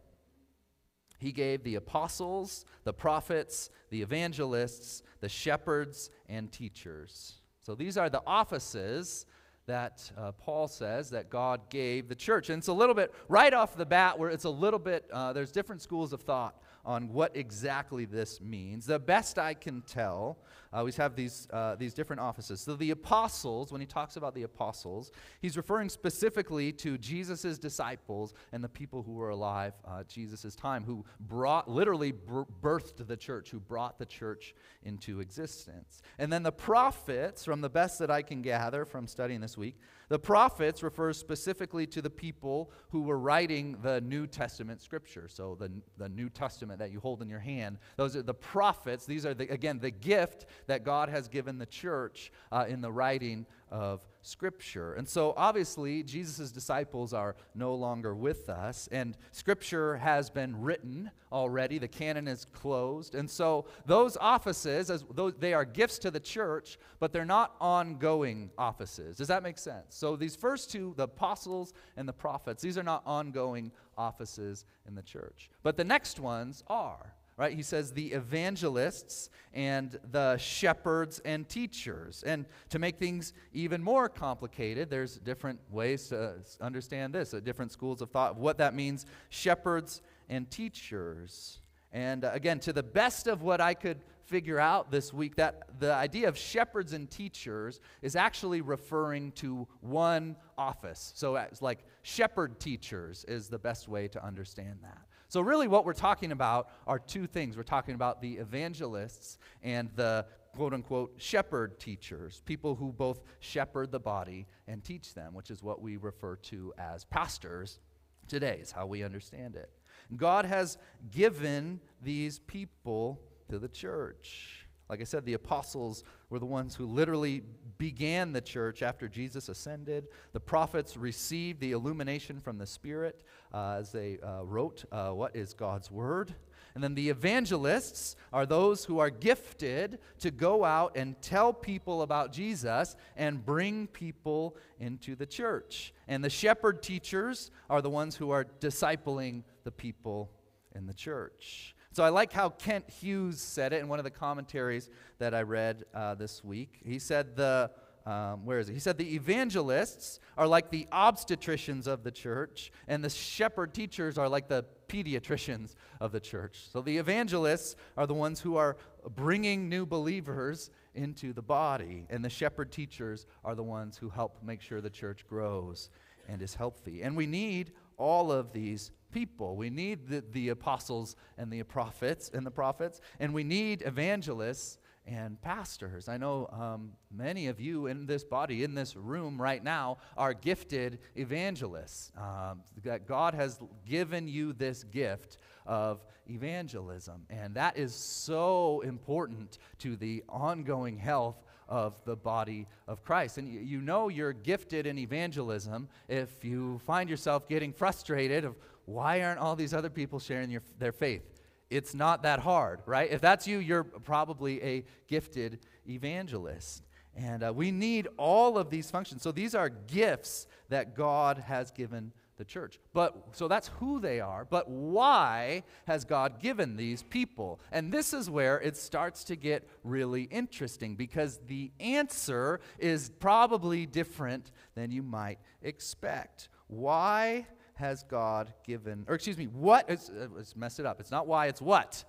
He 1.19 1.31
gave 1.31 1.63
the 1.63 1.75
apostles, 1.75 2.65
the 2.83 2.93
prophets, 2.93 3.69
the 3.89 4.01
evangelists, 4.01 5.03
the 5.21 5.29
shepherds 5.29 6.09
and 6.27 6.51
teachers. 6.51 7.35
So 7.61 7.75
these 7.75 7.97
are 7.97 8.09
the 8.09 8.21
offices 8.27 9.25
that 9.65 10.11
uh, 10.17 10.33
Paul 10.33 10.67
says 10.67 11.11
that 11.11 11.29
God 11.29 11.69
gave 11.69 12.09
the 12.09 12.15
church. 12.15 12.49
And 12.49 12.57
it's 12.57 12.67
a 12.67 12.73
little 12.73 12.95
bit, 12.95 13.13
right 13.29 13.53
off 13.53 13.77
the 13.77 13.85
bat, 13.85 14.19
where 14.19 14.29
it's 14.29 14.43
a 14.43 14.49
little 14.49 14.79
bit, 14.79 15.09
uh, 15.13 15.31
there's 15.31 15.51
different 15.51 15.81
schools 15.81 16.11
of 16.11 16.21
thought 16.21 16.61
on 16.85 17.13
what 17.13 17.35
exactly 17.35 18.05
this 18.05 18.41
means. 18.41 18.85
The 18.85 18.99
best 18.99 19.39
I 19.39 19.53
can 19.53 19.81
tell, 19.81 20.39
uh, 20.73 20.83
we 20.83 20.91
have 20.93 21.15
these, 21.15 21.47
uh, 21.51 21.75
these 21.75 21.93
different 21.93 22.19
offices. 22.19 22.59
So 22.59 22.75
the 22.75 22.91
apostles, 22.91 23.71
when 23.71 23.79
he 23.79 23.87
talks 23.87 24.17
about 24.17 24.35
the 24.35 24.43
apostles, 24.43 25.11
he's 25.41 25.55
referring 25.55 25.89
specifically 25.89 26.71
to 26.73 26.97
Jesus' 26.97 27.57
disciples 27.57 28.33
and 28.51 28.63
the 28.63 28.69
people 28.69 29.01
who 29.03 29.13
were 29.13 29.29
alive 29.29 29.73
uh, 29.85 30.03
Jesus' 30.03 30.55
time, 30.55 30.83
who 30.83 31.05
brought, 31.21 31.69
literally 31.69 32.11
birthed 32.11 33.07
the 33.07 33.17
church, 33.17 33.49
who 33.49 33.59
brought 33.59 33.97
the 33.97 34.05
church 34.05 34.53
into 34.83 35.21
existence. 35.21 36.01
And 36.17 36.33
then 36.33 36.43
the 36.43 36.51
prophets, 36.51 37.45
from 37.45 37.61
the 37.61 37.69
best 37.69 37.99
that 37.99 38.11
I 38.11 38.21
can 38.21 38.41
gather 38.41 38.83
from 38.83 39.07
studying 39.07 39.41
this 39.41 39.57
week, 39.57 39.77
the 40.09 40.19
prophets 40.19 40.83
refers 40.83 41.17
specifically 41.17 41.87
to 41.87 42.01
the 42.01 42.09
people 42.09 42.71
who 42.89 43.03
were 43.03 43.17
writing 43.17 43.77
the 43.81 44.01
New 44.01 44.27
Testament 44.27 44.81
scripture. 44.81 45.27
So 45.27 45.55
the, 45.59 45.71
the 45.97 46.09
New 46.09 46.29
Testament 46.29 46.79
that 46.79 46.91
you 46.91 46.99
hold 46.99 47.21
in 47.21 47.29
your 47.29 47.39
hand. 47.39 47.77
Those 47.97 48.15
are 48.15 48.21
the 48.21 48.33
prophets. 48.33 49.05
These 49.05 49.25
are, 49.25 49.33
the, 49.33 49.47
again, 49.49 49.79
the 49.79 49.91
gift 49.91 50.45
that 50.67 50.83
God 50.83 51.09
has 51.09 51.27
given 51.27 51.57
the 51.57 51.65
church 51.65 52.31
uh, 52.51 52.65
in 52.67 52.81
the 52.81 52.91
writing 52.91 53.45
of 53.69 54.01
Scripture. 54.23 54.93
And 54.93 55.07
so, 55.07 55.33
obviously, 55.37 56.01
Jesus' 56.01 56.51
disciples 56.51 57.13
are 57.13 57.35
no 57.53 57.75
longer 57.75 58.15
with 58.15 58.49
us, 58.49 58.89
and 58.91 59.15
Scripture 59.31 59.97
has 59.97 60.29
been 60.29 60.59
written 60.61 61.11
already. 61.31 61.77
The 61.77 61.87
canon 61.87 62.27
is 62.27 62.45
closed. 62.45 63.15
And 63.15 63.29
so, 63.29 63.65
those 63.85 64.17
offices, 64.17 64.89
as 64.89 65.03
they 65.39 65.53
are 65.53 65.65
gifts 65.65 65.99
to 65.99 66.11
the 66.11 66.19
church, 66.19 66.79
but 66.99 67.11
they're 67.11 67.25
not 67.25 67.55
ongoing 67.59 68.49
offices. 68.57 69.17
Does 69.17 69.27
that 69.27 69.43
make 69.43 69.57
sense? 69.57 69.87
So, 69.89 70.15
these 70.15 70.35
first 70.35 70.71
two, 70.71 70.93
the 70.95 71.03
apostles 71.03 71.73
and 71.97 72.07
the 72.07 72.13
prophets, 72.13 72.63
these 72.63 72.77
are 72.77 72.83
not 72.83 73.03
ongoing 73.05 73.71
offices 73.97 74.65
in 74.87 74.95
the 74.95 75.03
church. 75.03 75.49
But 75.61 75.77
the 75.77 75.83
next 75.83 76.19
ones 76.19 76.63
are 76.67 77.13
right? 77.37 77.53
He 77.53 77.63
says 77.63 77.91
the 77.91 78.11
evangelists 78.13 79.29
and 79.53 79.97
the 80.11 80.37
shepherds 80.37 81.19
and 81.25 81.47
teachers. 81.47 82.23
And 82.23 82.45
to 82.69 82.79
make 82.79 82.97
things 82.97 83.33
even 83.53 83.81
more 83.81 84.09
complicated, 84.09 84.89
there's 84.89 85.17
different 85.17 85.59
ways 85.71 86.09
to 86.09 86.35
understand 86.61 87.13
this, 87.13 87.33
uh, 87.33 87.39
different 87.39 87.71
schools 87.71 88.01
of 88.01 88.11
thought 88.11 88.31
of 88.31 88.37
what 88.37 88.57
that 88.59 88.73
means 88.73 89.05
shepherds 89.29 90.01
and 90.29 90.49
teachers. 90.49 91.59
And 91.91 92.25
uh, 92.25 92.31
again, 92.33 92.59
to 92.61 92.73
the 92.73 92.83
best 92.83 93.27
of 93.27 93.41
what 93.41 93.61
I 93.61 93.73
could 93.73 93.99
figure 94.25 94.59
out 94.59 94.89
this 94.89 95.13
week, 95.13 95.35
that 95.35 95.79
the 95.79 95.93
idea 95.93 96.27
of 96.27 96.37
shepherds 96.37 96.93
and 96.93 97.09
teachers 97.09 97.79
is 98.01 98.15
actually 98.15 98.61
referring 98.61 99.31
to 99.33 99.67
one 99.81 100.35
office. 100.57 101.11
So, 101.15 101.35
it's 101.35 101.61
like 101.61 101.79
shepherd 102.01 102.59
teachers 102.59 103.25
is 103.27 103.49
the 103.49 103.59
best 103.59 103.87
way 103.87 104.07
to 104.07 104.23
understand 104.25 104.79
that. 104.81 105.01
So, 105.33 105.41
really, 105.41 105.67
what 105.67 105.83
we're 105.83 105.93
talking 105.93 106.31
about 106.31 106.69
are 106.85 106.99
two 106.99 107.25
things. 107.25 107.57
We're 107.57 107.63
talking 107.63 107.95
about 107.95 108.21
the 108.21 108.33
evangelists 108.33 109.39
and 109.63 109.89
the 109.95 110.27
quote 110.55 110.75
unquote 110.75 111.15
shepherd 111.17 111.79
teachers, 111.79 112.43
people 112.45 112.75
who 112.75 112.91
both 112.91 113.23
shepherd 113.39 113.91
the 113.91 113.99
body 113.99 114.45
and 114.67 114.83
teach 114.83 115.15
them, 115.15 115.33
which 115.33 115.49
is 115.49 115.63
what 115.63 115.81
we 115.81 115.97
refer 115.97 116.35
to 116.35 116.71
as 116.77 117.05
pastors 117.05 117.79
today, 118.27 118.59
is 118.61 118.71
how 118.71 118.85
we 118.85 119.01
understand 119.01 119.55
it. 119.55 119.71
God 120.15 120.45
has 120.45 120.77
given 121.09 121.79
these 122.03 122.37
people 122.37 123.19
to 123.49 123.57
the 123.57 123.69
church. 123.69 124.62
Like 124.89 125.01
I 125.01 125.05
said, 125.05 125.25
the 125.25 125.33
apostles 125.33 126.03
were 126.29 126.39
the 126.39 126.45
ones 126.45 126.75
who 126.75 126.85
literally 126.85 127.41
began 127.77 128.33
the 128.33 128.41
church 128.41 128.81
after 128.81 129.07
Jesus 129.07 129.49
ascended. 129.49 130.07
The 130.33 130.39
prophets 130.39 130.97
received 130.97 131.59
the 131.59 131.71
illumination 131.71 132.41
from 132.41 132.57
the 132.57 132.67
Spirit 132.67 133.23
uh, 133.53 133.77
as 133.79 133.91
they 133.91 134.19
uh, 134.19 134.43
wrote 134.43 134.83
uh, 134.91 135.09
what 135.09 135.35
is 135.35 135.53
God's 135.53 135.89
word. 135.89 136.35
And 136.75 136.83
then 136.83 136.95
the 136.95 137.09
evangelists 137.09 138.15
are 138.31 138.45
those 138.45 138.83
who 138.83 138.99
are 138.99 139.11
gifted 139.11 139.99
to 140.19 140.31
go 140.31 140.65
out 140.65 140.93
and 140.95 141.21
tell 141.21 141.53
people 141.53 142.01
about 142.01 142.31
Jesus 142.31 142.95
and 143.15 143.45
bring 143.45 143.87
people 143.87 144.57
into 144.79 145.15
the 145.15 145.25
church. 145.27 145.93
And 146.07 146.23
the 146.23 146.31
shepherd 146.31 146.81
teachers 146.81 147.51
are 147.69 147.81
the 147.81 147.91
ones 147.91 148.15
who 148.15 148.31
are 148.31 148.45
discipling 148.59 149.43
the 149.63 149.71
people 149.71 150.31
in 150.75 150.87
the 150.87 150.93
church. 150.93 151.72
So 151.93 152.03
I 152.03 152.09
like 152.09 152.33
how 152.33 152.49
Kent 152.49 152.89
Hughes 152.89 153.39
said 153.39 153.71
it 153.71 153.79
in 153.79 153.87
one 153.87 153.99
of 153.99 154.03
the 154.03 154.09
commentaries 154.11 154.89
that 155.19 155.35
I 155.35 155.43
read 155.43 155.85
uh, 155.93 156.15
this 156.15 156.43
week. 156.43 156.79
He 156.83 156.97
said 156.97 157.35
the 157.35 157.69
um, 158.05 158.45
where 158.45 158.59
is 158.59 158.67
it? 158.67 158.73
He 158.73 158.79
said 158.79 158.97
the 158.97 159.15
evangelists 159.15 160.19
are 160.37 160.47
like 160.47 160.71
the 160.71 160.87
obstetricians 160.91 161.87
of 161.87 162.03
the 162.03 162.11
church, 162.11 162.71
and 162.87 163.03
the 163.03 163.09
shepherd 163.09 163.73
teachers 163.73 164.17
are 164.17 164.27
like 164.27 164.49
the 164.49 164.65
pediatricians 164.89 165.75
of 166.01 166.11
the 166.11 166.19
church. 166.19 166.65
So 166.71 166.81
the 166.81 166.97
evangelists 166.97 167.75
are 167.95 168.05
the 168.05 168.13
ones 168.13 168.41
who 168.41 168.57
are 168.57 168.75
bringing 169.15 169.69
new 169.69 169.85
believers 169.85 170.69
into 170.95 171.31
the 171.31 171.41
body, 171.41 172.05
and 172.09 172.25
the 172.25 172.29
shepherd 172.29 172.71
teachers 172.71 173.25
are 173.45 173.55
the 173.55 173.63
ones 173.63 173.97
who 173.97 174.09
help 174.09 174.43
make 174.43 174.61
sure 174.61 174.81
the 174.81 174.89
church 174.89 175.25
grows 175.29 175.89
and 176.27 176.41
is 176.41 176.55
healthy. 176.55 177.03
And 177.03 177.15
we 177.15 177.27
need 177.27 177.71
all 177.97 178.31
of 178.31 178.51
these 178.51 178.91
people. 179.13 179.55
We 179.55 179.69
need 179.69 180.07
the, 180.07 180.23
the 180.31 180.49
apostles 180.49 181.15
and 181.37 181.51
the 181.51 181.63
prophets 181.63 182.31
and 182.33 182.45
the 182.45 182.51
prophets, 182.51 182.99
and 183.19 183.33
we 183.33 183.43
need 183.43 183.83
evangelists 183.85 184.79
and 185.05 185.41
pastors. 185.41 186.07
I 186.07 186.17
know 186.17 186.47
um, 186.51 186.93
many 187.11 187.47
of 187.47 187.59
you 187.59 187.87
in 187.87 188.05
this 188.05 188.23
body, 188.23 188.63
in 188.63 188.73
this 188.73 188.95
room 188.95 189.41
right 189.41 189.63
now, 189.63 189.97
are 190.17 190.33
gifted 190.33 190.99
evangelists. 191.15 192.11
Um, 192.17 192.61
that 192.83 193.05
God 193.05 193.33
has 193.33 193.59
given 193.85 194.27
you 194.27 194.53
this 194.53 194.83
gift 194.83 195.37
of 195.65 196.03
evangelism. 196.29 197.25
And 197.29 197.55
that 197.55 197.77
is 197.77 197.93
so 197.93 198.81
important 198.81 199.57
to 199.79 199.95
the 199.95 200.23
ongoing 200.29 200.97
health 200.97 201.43
of 201.67 201.95
the 202.05 202.15
body 202.15 202.67
of 202.87 203.03
Christ. 203.03 203.37
And 203.37 203.47
you, 203.47 203.59
you 203.59 203.81
know 203.81 204.09
you're 204.09 204.33
gifted 204.33 204.85
in 204.85 204.97
evangelism 204.97 205.87
if 206.07 206.43
you 206.43 206.79
find 206.85 207.09
yourself 207.09 207.47
getting 207.47 207.73
frustrated 207.73 208.45
of 208.45 208.55
why 208.85 209.21
aren't 209.21 209.39
all 209.39 209.55
these 209.55 209.73
other 209.73 209.89
people 209.89 210.19
sharing 210.19 210.49
your, 210.49 210.63
their 210.79 210.91
faith? 210.91 211.23
It's 211.69 211.95
not 211.95 212.23
that 212.23 212.39
hard, 212.39 212.81
right? 212.85 213.09
If 213.11 213.21
that's 213.21 213.47
you, 213.47 213.57
you're 213.59 213.83
probably 213.83 214.61
a 214.63 214.85
gifted 215.07 215.59
evangelist. 215.87 216.83
And 217.15 217.43
uh, 217.43 217.53
we 217.53 217.71
need 217.71 218.07
all 218.17 218.57
of 218.57 218.69
these 218.69 218.89
functions. 218.91 219.21
So 219.21 219.31
these 219.31 219.55
are 219.55 219.69
gifts 219.69 220.47
that 220.69 220.95
God 220.95 221.37
has 221.39 221.71
given 221.71 222.11
the 222.37 222.45
church. 222.45 222.79
But 222.93 223.15
so 223.33 223.47
that's 223.47 223.69
who 223.79 223.99
they 223.99 224.19
are. 224.19 224.45
But 224.45 224.69
why 224.69 225.63
has 225.87 226.03
God 226.03 226.39
given 226.39 226.75
these 226.75 227.03
people? 227.03 227.59
And 227.71 227.91
this 227.91 228.13
is 228.13 228.29
where 228.29 228.59
it 228.59 228.75
starts 228.75 229.23
to 229.25 229.35
get 229.35 229.67
really 229.83 230.23
interesting 230.23 230.95
because 230.95 231.39
the 231.47 231.71
answer 231.79 232.59
is 232.79 233.11
probably 233.19 233.85
different 233.85 234.51
than 234.75 234.91
you 234.91 235.03
might 235.03 235.39
expect. 235.61 236.49
Why 236.67 237.47
has 237.75 238.03
God 238.03 238.53
given, 238.65 239.05
or 239.07 239.15
excuse 239.15 239.37
me, 239.37 239.45
what 239.45 239.89
is, 239.89 240.09
uh, 240.09 240.27
let's 240.35 240.55
mess 240.55 240.79
it 240.79 240.85
up. 240.85 240.99
It's 240.99 241.11
not 241.11 241.27
why, 241.27 241.47
it's 241.47 241.61
what. 241.61 242.03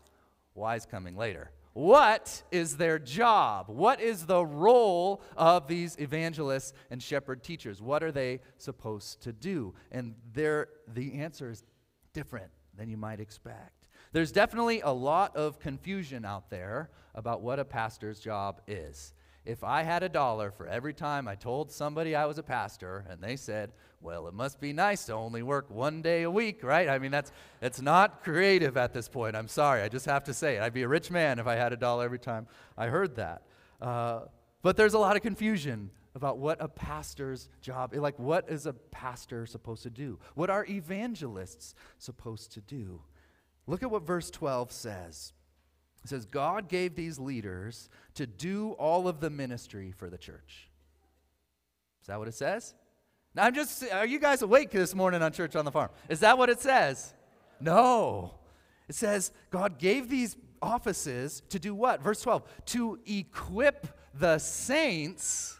Why 0.54 0.76
is 0.76 0.86
coming 0.86 1.16
later. 1.16 1.50
What 1.72 2.44
is 2.52 2.76
their 2.76 3.00
job? 3.00 3.66
What 3.68 4.00
is 4.00 4.26
the 4.26 4.46
role 4.46 5.20
of 5.36 5.66
these 5.66 5.96
evangelists 5.98 6.72
and 6.90 7.02
shepherd 7.02 7.42
teachers? 7.42 7.82
What 7.82 8.04
are 8.04 8.12
they 8.12 8.40
supposed 8.58 9.22
to 9.22 9.32
do? 9.32 9.74
And 9.90 10.14
there, 10.32 10.68
the 10.86 11.14
answer 11.14 11.50
is 11.50 11.64
different 12.12 12.52
than 12.76 12.88
you 12.88 12.96
might 12.96 13.18
expect. 13.18 13.88
There's 14.12 14.30
definitely 14.30 14.82
a 14.82 14.92
lot 14.92 15.34
of 15.34 15.58
confusion 15.58 16.24
out 16.24 16.48
there 16.48 16.90
about 17.16 17.42
what 17.42 17.58
a 17.58 17.64
pastor's 17.64 18.20
job 18.20 18.60
is. 18.68 19.12
If 19.44 19.64
I 19.64 19.82
had 19.82 20.04
a 20.04 20.08
dollar 20.08 20.52
for 20.52 20.68
every 20.68 20.94
time 20.94 21.26
I 21.26 21.34
told 21.34 21.72
somebody 21.72 22.14
I 22.14 22.26
was 22.26 22.38
a 22.38 22.42
pastor 22.42 23.04
and 23.10 23.20
they 23.20 23.34
said, 23.34 23.72
well, 24.04 24.28
it 24.28 24.34
must 24.34 24.60
be 24.60 24.74
nice 24.74 25.06
to 25.06 25.14
only 25.14 25.42
work 25.42 25.70
one 25.70 26.02
day 26.02 26.24
a 26.24 26.30
week, 26.30 26.62
right? 26.62 26.90
I 26.90 26.98
mean, 26.98 27.10
that's, 27.10 27.32
that's 27.60 27.80
not 27.80 28.22
creative 28.22 28.76
at 28.76 28.92
this 28.92 29.08
point. 29.08 29.34
I'm 29.34 29.48
sorry. 29.48 29.80
I 29.80 29.88
just 29.88 30.04
have 30.04 30.24
to 30.24 30.34
say 30.34 30.56
it. 30.56 30.62
I'd 30.62 30.74
be 30.74 30.82
a 30.82 30.88
rich 30.88 31.10
man 31.10 31.38
if 31.38 31.46
I 31.46 31.54
had 31.54 31.72
a 31.72 31.76
dollar 31.76 32.04
every 32.04 32.18
time 32.18 32.46
I 32.76 32.88
heard 32.88 33.16
that. 33.16 33.42
Uh, 33.80 34.20
but 34.60 34.76
there's 34.76 34.92
a 34.92 34.98
lot 34.98 35.16
of 35.16 35.22
confusion 35.22 35.90
about 36.14 36.36
what 36.38 36.58
a 36.60 36.68
pastor's 36.68 37.48
job 37.60 37.92
like 37.94 38.16
what 38.20 38.48
is 38.48 38.66
a 38.66 38.72
pastor 38.72 39.46
supposed 39.46 39.82
to 39.82 39.90
do 39.90 40.16
what 40.36 40.48
are 40.48 40.64
evangelists 40.66 41.74
supposed 41.98 42.52
to 42.52 42.60
do 42.60 43.02
look 43.66 43.82
at 43.82 43.90
what 43.90 44.06
verse 44.06 44.30
12 44.30 44.70
says 44.70 45.32
it 46.04 46.08
says 46.08 46.24
god 46.24 46.68
gave 46.68 46.94
these 46.94 47.18
leaders 47.18 47.88
to 48.14 48.28
do 48.28 48.72
all 48.78 49.08
of 49.08 49.18
the 49.18 49.28
ministry 49.28 49.90
for 49.90 50.08
the 50.08 50.16
church 50.16 50.70
is 52.00 52.06
that 52.06 52.16
what 52.16 52.28
it 52.28 52.34
says 52.34 52.76
now, 53.34 53.44
I'm 53.44 53.54
just, 53.54 53.82
are 53.92 54.06
you 54.06 54.20
guys 54.20 54.42
awake 54.42 54.70
this 54.70 54.94
morning 54.94 55.20
on 55.20 55.32
Church 55.32 55.56
on 55.56 55.64
the 55.64 55.72
Farm? 55.72 55.90
Is 56.08 56.20
that 56.20 56.38
what 56.38 56.50
it 56.50 56.60
says? 56.60 57.14
No. 57.60 58.34
It 58.88 58.94
says 58.94 59.32
God 59.50 59.78
gave 59.78 60.08
these 60.08 60.36
offices 60.62 61.42
to 61.48 61.58
do 61.58 61.74
what? 61.74 62.00
Verse 62.02 62.20
12 62.20 62.42
to 62.66 62.98
equip 63.06 63.88
the 64.14 64.38
saints 64.38 65.58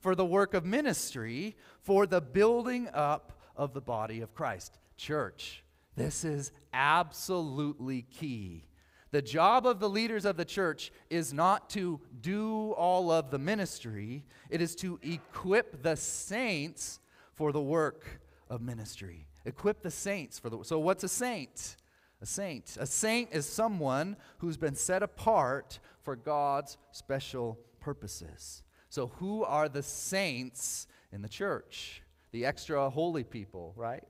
for 0.00 0.14
the 0.14 0.24
work 0.24 0.54
of 0.54 0.64
ministry, 0.64 1.56
for 1.82 2.06
the 2.06 2.20
building 2.20 2.88
up 2.94 3.40
of 3.56 3.74
the 3.74 3.80
body 3.80 4.20
of 4.20 4.34
Christ. 4.34 4.78
Church, 4.96 5.64
this 5.96 6.24
is 6.24 6.52
absolutely 6.72 8.02
key. 8.02 8.66
The 9.10 9.22
job 9.22 9.66
of 9.66 9.80
the 9.80 9.88
leaders 9.88 10.24
of 10.24 10.36
the 10.36 10.44
church 10.44 10.92
is 11.10 11.32
not 11.32 11.70
to 11.70 12.00
do 12.20 12.72
all 12.72 13.10
of 13.10 13.30
the 13.30 13.38
ministry, 13.38 14.24
it 14.48 14.60
is 14.60 14.76
to 14.76 15.00
equip 15.02 15.82
the 15.82 15.96
saints 15.96 17.00
for 17.36 17.52
the 17.52 17.60
work 17.60 18.04
of 18.50 18.60
ministry. 18.60 19.28
Equip 19.44 19.82
the 19.82 19.90
saints 19.90 20.38
for 20.38 20.50
the 20.50 20.64
So 20.64 20.78
what's 20.78 21.04
a 21.04 21.08
saint? 21.08 21.76
A 22.20 22.26
saint. 22.26 22.76
A 22.80 22.86
saint 22.86 23.28
is 23.32 23.46
someone 23.46 24.16
who's 24.38 24.56
been 24.56 24.74
set 24.74 25.02
apart 25.02 25.78
for 26.02 26.16
God's 26.16 26.78
special 26.90 27.58
purposes. 27.78 28.62
So 28.88 29.08
who 29.18 29.44
are 29.44 29.68
the 29.68 29.82
saints 29.82 30.86
in 31.12 31.22
the 31.22 31.28
church? 31.28 32.02
The 32.32 32.46
extra 32.46 32.88
holy 32.90 33.24
people, 33.24 33.72
right? 33.76 34.04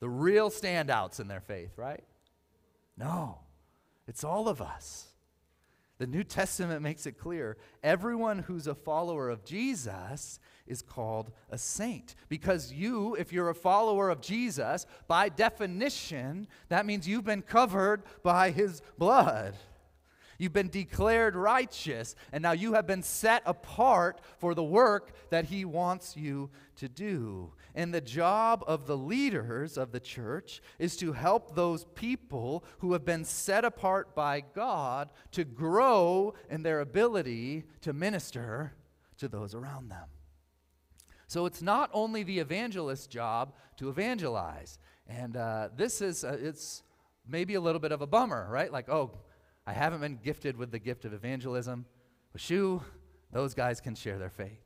The 0.00 0.08
real 0.08 0.50
standouts 0.50 1.20
in 1.20 1.28
their 1.28 1.40
faith, 1.40 1.76
right? 1.76 2.04
No. 2.96 3.38
It's 4.08 4.24
all 4.24 4.48
of 4.48 4.60
us. 4.60 5.06
The 5.98 6.06
New 6.06 6.24
Testament 6.24 6.80
makes 6.82 7.06
it 7.06 7.18
clear 7.18 7.58
everyone 7.82 8.40
who's 8.40 8.66
a 8.66 8.74
follower 8.74 9.28
of 9.28 9.44
Jesus 9.44 10.40
is 10.70 10.80
called 10.82 11.30
a 11.50 11.58
saint. 11.58 12.14
Because 12.28 12.72
you, 12.72 13.14
if 13.16 13.32
you're 13.32 13.50
a 13.50 13.54
follower 13.54 14.08
of 14.08 14.20
Jesus, 14.20 14.86
by 15.08 15.28
definition, 15.28 16.46
that 16.68 16.86
means 16.86 17.06
you've 17.06 17.24
been 17.24 17.42
covered 17.42 18.02
by 18.22 18.50
his 18.50 18.80
blood. 18.96 19.54
You've 20.40 20.54
been 20.54 20.70
declared 20.70 21.36
righteous, 21.36 22.14
and 22.32 22.40
now 22.40 22.52
you 22.52 22.72
have 22.72 22.86
been 22.86 23.02
set 23.02 23.42
apart 23.44 24.22
for 24.38 24.54
the 24.54 24.64
work 24.64 25.12
that 25.28 25.44
He 25.44 25.66
wants 25.66 26.16
you 26.16 26.48
to 26.76 26.88
do. 26.88 27.52
And 27.74 27.92
the 27.92 28.00
job 28.00 28.64
of 28.66 28.86
the 28.86 28.96
leaders 28.96 29.76
of 29.76 29.92
the 29.92 30.00
church 30.00 30.62
is 30.78 30.96
to 30.96 31.12
help 31.12 31.54
those 31.54 31.84
people 31.94 32.64
who 32.78 32.94
have 32.94 33.04
been 33.04 33.26
set 33.26 33.66
apart 33.66 34.14
by 34.14 34.40
God 34.40 35.10
to 35.32 35.44
grow 35.44 36.32
in 36.48 36.62
their 36.62 36.80
ability 36.80 37.64
to 37.82 37.92
minister 37.92 38.72
to 39.18 39.28
those 39.28 39.54
around 39.54 39.90
them. 39.90 40.08
So 41.30 41.46
it's 41.46 41.62
not 41.62 41.90
only 41.92 42.24
the 42.24 42.40
evangelist's 42.40 43.06
job 43.06 43.52
to 43.76 43.88
evangelize. 43.88 44.80
And 45.06 45.36
uh, 45.36 45.68
this 45.76 46.00
is, 46.00 46.24
uh, 46.24 46.36
it's 46.42 46.82
maybe 47.24 47.54
a 47.54 47.60
little 47.60 47.78
bit 47.78 47.92
of 47.92 48.02
a 48.02 48.06
bummer, 48.08 48.48
right? 48.50 48.72
Like, 48.72 48.88
oh, 48.88 49.12
I 49.64 49.72
haven't 49.72 50.00
been 50.00 50.18
gifted 50.24 50.56
with 50.56 50.72
the 50.72 50.80
gift 50.80 51.04
of 51.04 51.12
evangelism. 51.12 51.86
But 52.32 52.40
shoo, 52.40 52.82
those 53.30 53.54
guys 53.54 53.80
can 53.80 53.94
share 53.94 54.18
their 54.18 54.28
faith. 54.28 54.58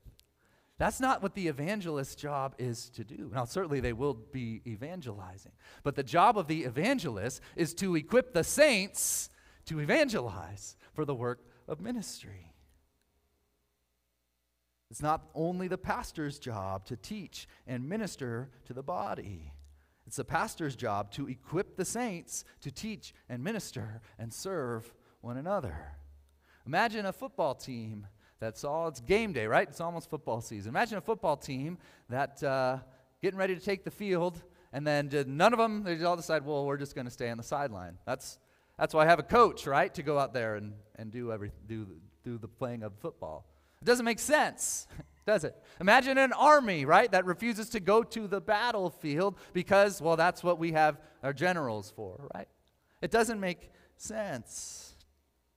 That's 0.78 1.00
not 1.00 1.22
what 1.22 1.34
the 1.34 1.48
evangelist's 1.48 2.14
job 2.14 2.54
is 2.56 2.88
to 2.94 3.04
do. 3.04 3.30
Now, 3.34 3.44
certainly 3.44 3.80
they 3.80 3.92
will 3.92 4.14
be 4.14 4.62
evangelizing. 4.66 5.52
But 5.82 5.96
the 5.96 6.02
job 6.02 6.38
of 6.38 6.46
the 6.46 6.64
evangelist 6.64 7.42
is 7.56 7.74
to 7.74 7.94
equip 7.94 8.32
the 8.32 8.42
saints 8.42 9.28
to 9.66 9.80
evangelize 9.80 10.78
for 10.94 11.04
the 11.04 11.14
work 11.14 11.40
of 11.68 11.82
ministry. 11.82 12.53
It's 14.90 15.02
not 15.02 15.28
only 15.34 15.68
the 15.68 15.78
pastor's 15.78 16.38
job 16.38 16.84
to 16.86 16.96
teach 16.96 17.48
and 17.66 17.88
minister 17.88 18.50
to 18.66 18.72
the 18.72 18.82
body. 18.82 19.52
It's 20.06 20.16
the 20.16 20.24
pastor's 20.24 20.76
job 20.76 21.10
to 21.12 21.28
equip 21.28 21.76
the 21.76 21.84
saints 21.84 22.44
to 22.60 22.70
teach 22.70 23.14
and 23.28 23.42
minister 23.42 24.00
and 24.18 24.32
serve 24.32 24.94
one 25.20 25.36
another. 25.36 25.74
Imagine 26.66 27.06
a 27.06 27.12
football 27.12 27.54
team 27.54 28.06
that's 28.38 28.64
all, 28.64 28.88
it's 28.88 29.00
game 29.00 29.32
day, 29.32 29.46
right? 29.46 29.66
It's 29.68 29.80
almost 29.80 30.10
football 30.10 30.40
season. 30.40 30.68
Imagine 30.68 30.98
a 30.98 31.00
football 31.00 31.36
team 31.36 31.78
that 32.10 32.42
uh, 32.42 32.78
getting 33.22 33.38
ready 33.38 33.54
to 33.54 33.60
take 33.60 33.84
the 33.84 33.90
field, 33.90 34.42
and 34.72 34.86
then 34.86 35.10
none 35.26 35.52
of 35.52 35.58
them, 35.58 35.82
they 35.82 36.02
all 36.04 36.16
decide, 36.16 36.44
well, 36.44 36.66
we're 36.66 36.76
just 36.76 36.94
going 36.94 37.06
to 37.06 37.10
stay 37.10 37.30
on 37.30 37.38
the 37.38 37.42
sideline. 37.42 37.96
That's, 38.04 38.38
That's 38.78 38.92
why 38.92 39.04
I 39.04 39.06
have 39.06 39.18
a 39.18 39.24
coach, 39.24 39.66
right, 39.66 39.92
to 39.94 40.02
go 40.02 40.18
out 40.18 40.34
there 40.34 40.56
and, 40.56 40.74
and 40.96 41.10
do, 41.10 41.32
every, 41.32 41.52
do, 41.66 41.86
do 42.22 42.38
the 42.38 42.48
playing 42.48 42.82
of 42.82 42.92
football. 42.98 43.46
It 43.84 43.86
doesn't 43.86 44.06
make 44.06 44.18
sense, 44.18 44.86
does 45.26 45.44
it? 45.44 45.54
Imagine 45.78 46.16
an 46.16 46.32
army, 46.32 46.86
right, 46.86 47.12
that 47.12 47.26
refuses 47.26 47.68
to 47.68 47.80
go 47.80 48.02
to 48.02 48.26
the 48.26 48.40
battlefield 48.40 49.36
because, 49.52 50.00
well, 50.00 50.16
that's 50.16 50.42
what 50.42 50.58
we 50.58 50.72
have 50.72 50.98
our 51.22 51.34
generals 51.34 51.92
for, 51.94 52.30
right? 52.34 52.48
It 53.02 53.10
doesn't 53.10 53.38
make 53.38 53.70
sense. 53.98 54.94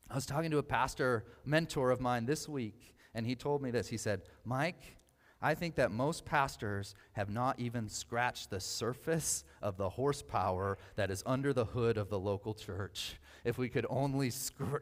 I 0.10 0.16
was 0.16 0.26
talking 0.26 0.52
to 0.52 0.58
a 0.58 0.64
pastor 0.64 1.24
mentor 1.46 1.90
of 1.90 2.02
mine 2.02 2.26
this 2.26 2.50
week, 2.50 2.96
and 3.14 3.26
he 3.26 3.34
told 3.34 3.62
me 3.62 3.72
this. 3.72 3.88
He 3.88 3.96
said, 3.96 4.24
Mike, 4.44 4.98
I 5.42 5.54
think 5.54 5.76
that 5.76 5.92
most 5.92 6.26
pastors 6.26 6.96
have 7.14 7.30
not 7.30 7.62
even 7.62 7.88
scratched 7.88 8.50
the 8.50 8.60
surface 8.60 9.46
of 9.62 9.78
the 9.78 9.88
horsepower 9.88 10.80
that 10.98 11.12
is 11.12 11.24
under 11.26 11.54
the 11.54 11.66
hood 11.66 11.98
of 11.98 12.10
the 12.10 12.20
local 12.20 12.54
church. 12.54 13.22
If 13.46 13.58
we 13.58 13.70
could 13.70 13.86
only 13.90 14.32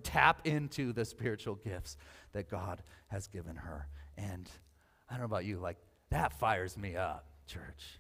tap 0.02 0.48
into 0.48 0.94
the 0.94 1.06
spiritual 1.06 1.56
gifts 1.56 1.98
that 2.36 2.50
God 2.50 2.84
has 3.08 3.28
given 3.28 3.56
her. 3.56 3.88
And 4.18 4.50
I 5.10 5.14
don't 5.14 5.22
know 5.22 5.26
about 5.26 5.46
you, 5.46 5.58
like 5.58 5.78
that 6.12 6.34
fires 6.34 6.78
me 6.78 6.96
up, 6.96 7.26
church. 7.48 8.00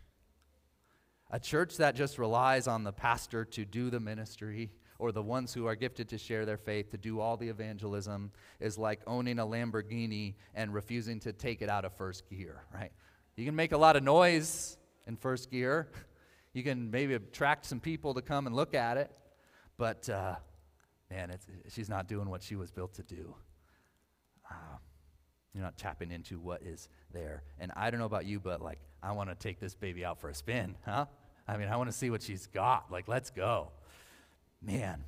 A 1.31 1.39
church 1.39 1.77
that 1.77 1.95
just 1.95 2.19
relies 2.19 2.67
on 2.67 2.83
the 2.83 2.91
pastor 2.91 3.45
to 3.45 3.65
do 3.65 3.89
the 3.89 3.99
ministry 3.99 4.71
or 4.99 5.11
the 5.11 5.21
ones 5.21 5.53
who 5.53 5.65
are 5.65 5.75
gifted 5.75 6.09
to 6.09 6.17
share 6.17 6.45
their 6.45 6.57
faith, 6.57 6.91
to 6.91 6.97
do 6.97 7.19
all 7.19 7.35
the 7.35 7.49
evangelism, 7.49 8.31
is 8.59 8.77
like 8.77 9.01
owning 9.07 9.39
a 9.39 9.45
Lamborghini 9.45 10.35
and 10.53 10.73
refusing 10.73 11.19
to 11.21 11.33
take 11.33 11.61
it 11.61 11.69
out 11.69 11.83
of 11.83 11.93
first 11.93 12.29
gear, 12.29 12.63
right? 12.73 12.91
You 13.35 13.45
can 13.45 13.55
make 13.55 13.71
a 13.71 13.77
lot 13.77 13.95
of 13.95 14.03
noise 14.03 14.77
in 15.07 15.17
first 15.17 15.49
gear. 15.49 15.89
You 16.53 16.63
can 16.63 16.91
maybe 16.91 17.15
attract 17.15 17.65
some 17.65 17.79
people 17.79 18.13
to 18.13 18.21
come 18.21 18.47
and 18.47 18.55
look 18.55 18.73
at 18.73 18.97
it, 18.97 19.11
but 19.77 20.07
uh, 20.07 20.35
man, 21.09 21.35
she's 21.69 21.89
not 21.89 22.07
doing 22.07 22.29
what 22.29 22.41
she 22.43 22.55
was 22.55 22.71
built 22.71 22.93
to 22.93 23.03
do. 23.03 23.35
Uh, 24.49 24.77
you're 25.53 25.63
not 25.63 25.77
tapping 25.77 26.11
into 26.11 26.39
what 26.39 26.61
is 26.63 26.89
there. 27.13 27.43
And 27.59 27.71
I 27.75 27.89
don't 27.89 27.99
know 27.99 28.05
about 28.05 28.25
you, 28.25 28.39
but 28.39 28.61
like, 28.61 28.79
I 29.01 29.13
want 29.13 29.29
to 29.29 29.35
take 29.35 29.59
this 29.59 29.75
baby 29.75 30.03
out 30.03 30.19
for 30.19 30.29
a 30.29 30.35
spin, 30.35 30.75
huh? 30.85 31.05
I 31.47 31.57
mean, 31.57 31.67
I 31.67 31.77
want 31.77 31.89
to 31.89 31.95
see 31.95 32.09
what 32.09 32.21
she's 32.21 32.47
got. 32.47 32.91
Like, 32.91 33.07
let's 33.07 33.29
go. 33.29 33.71
Man, 34.61 35.03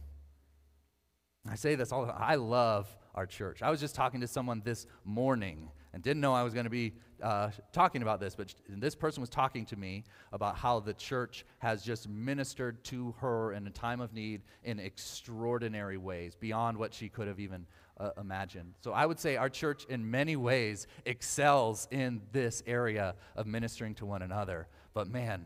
I 1.49 1.55
say 1.55 1.75
this 1.75 1.91
all 1.91 2.05
the 2.05 2.11
time. 2.11 2.21
I 2.21 2.35
love 2.35 2.87
our 3.15 3.25
church. 3.25 3.61
I 3.61 3.71
was 3.71 3.79
just 3.79 3.95
talking 3.95 4.21
to 4.21 4.27
someone 4.27 4.61
this 4.63 4.85
morning 5.03 5.69
and 5.93 6.03
didn't 6.03 6.21
know 6.21 6.33
I 6.33 6.43
was 6.43 6.53
going 6.53 6.65
to 6.65 6.69
be 6.69 6.93
uh, 7.23 7.49
talking 7.73 8.03
about 8.03 8.19
this, 8.19 8.35
but 8.35 8.53
this 8.69 8.93
person 8.93 9.21
was 9.21 9.29
talking 9.29 9.65
to 9.65 9.75
me 9.75 10.03
about 10.31 10.55
how 10.55 10.79
the 10.79 10.93
church 10.93 11.45
has 11.57 11.81
just 11.81 12.07
ministered 12.07 12.83
to 12.85 13.15
her 13.19 13.53
in 13.53 13.65
a 13.65 13.71
time 13.71 13.99
of 13.99 14.13
need 14.13 14.43
in 14.63 14.79
extraordinary 14.79 15.97
ways, 15.97 16.35
beyond 16.35 16.77
what 16.77 16.93
she 16.93 17.09
could 17.09 17.27
have 17.27 17.39
even 17.39 17.65
uh, 17.99 18.11
imagined. 18.19 18.75
So 18.81 18.91
I 18.91 19.05
would 19.05 19.19
say 19.19 19.35
our 19.35 19.49
church, 19.49 19.85
in 19.89 20.09
many 20.09 20.35
ways, 20.35 20.87
excels 21.05 21.87
in 21.91 22.21
this 22.31 22.63
area 22.67 23.15
of 23.35 23.47
ministering 23.47 23.95
to 23.95 24.05
one 24.05 24.21
another. 24.21 24.67
But 24.93 25.07
man, 25.07 25.45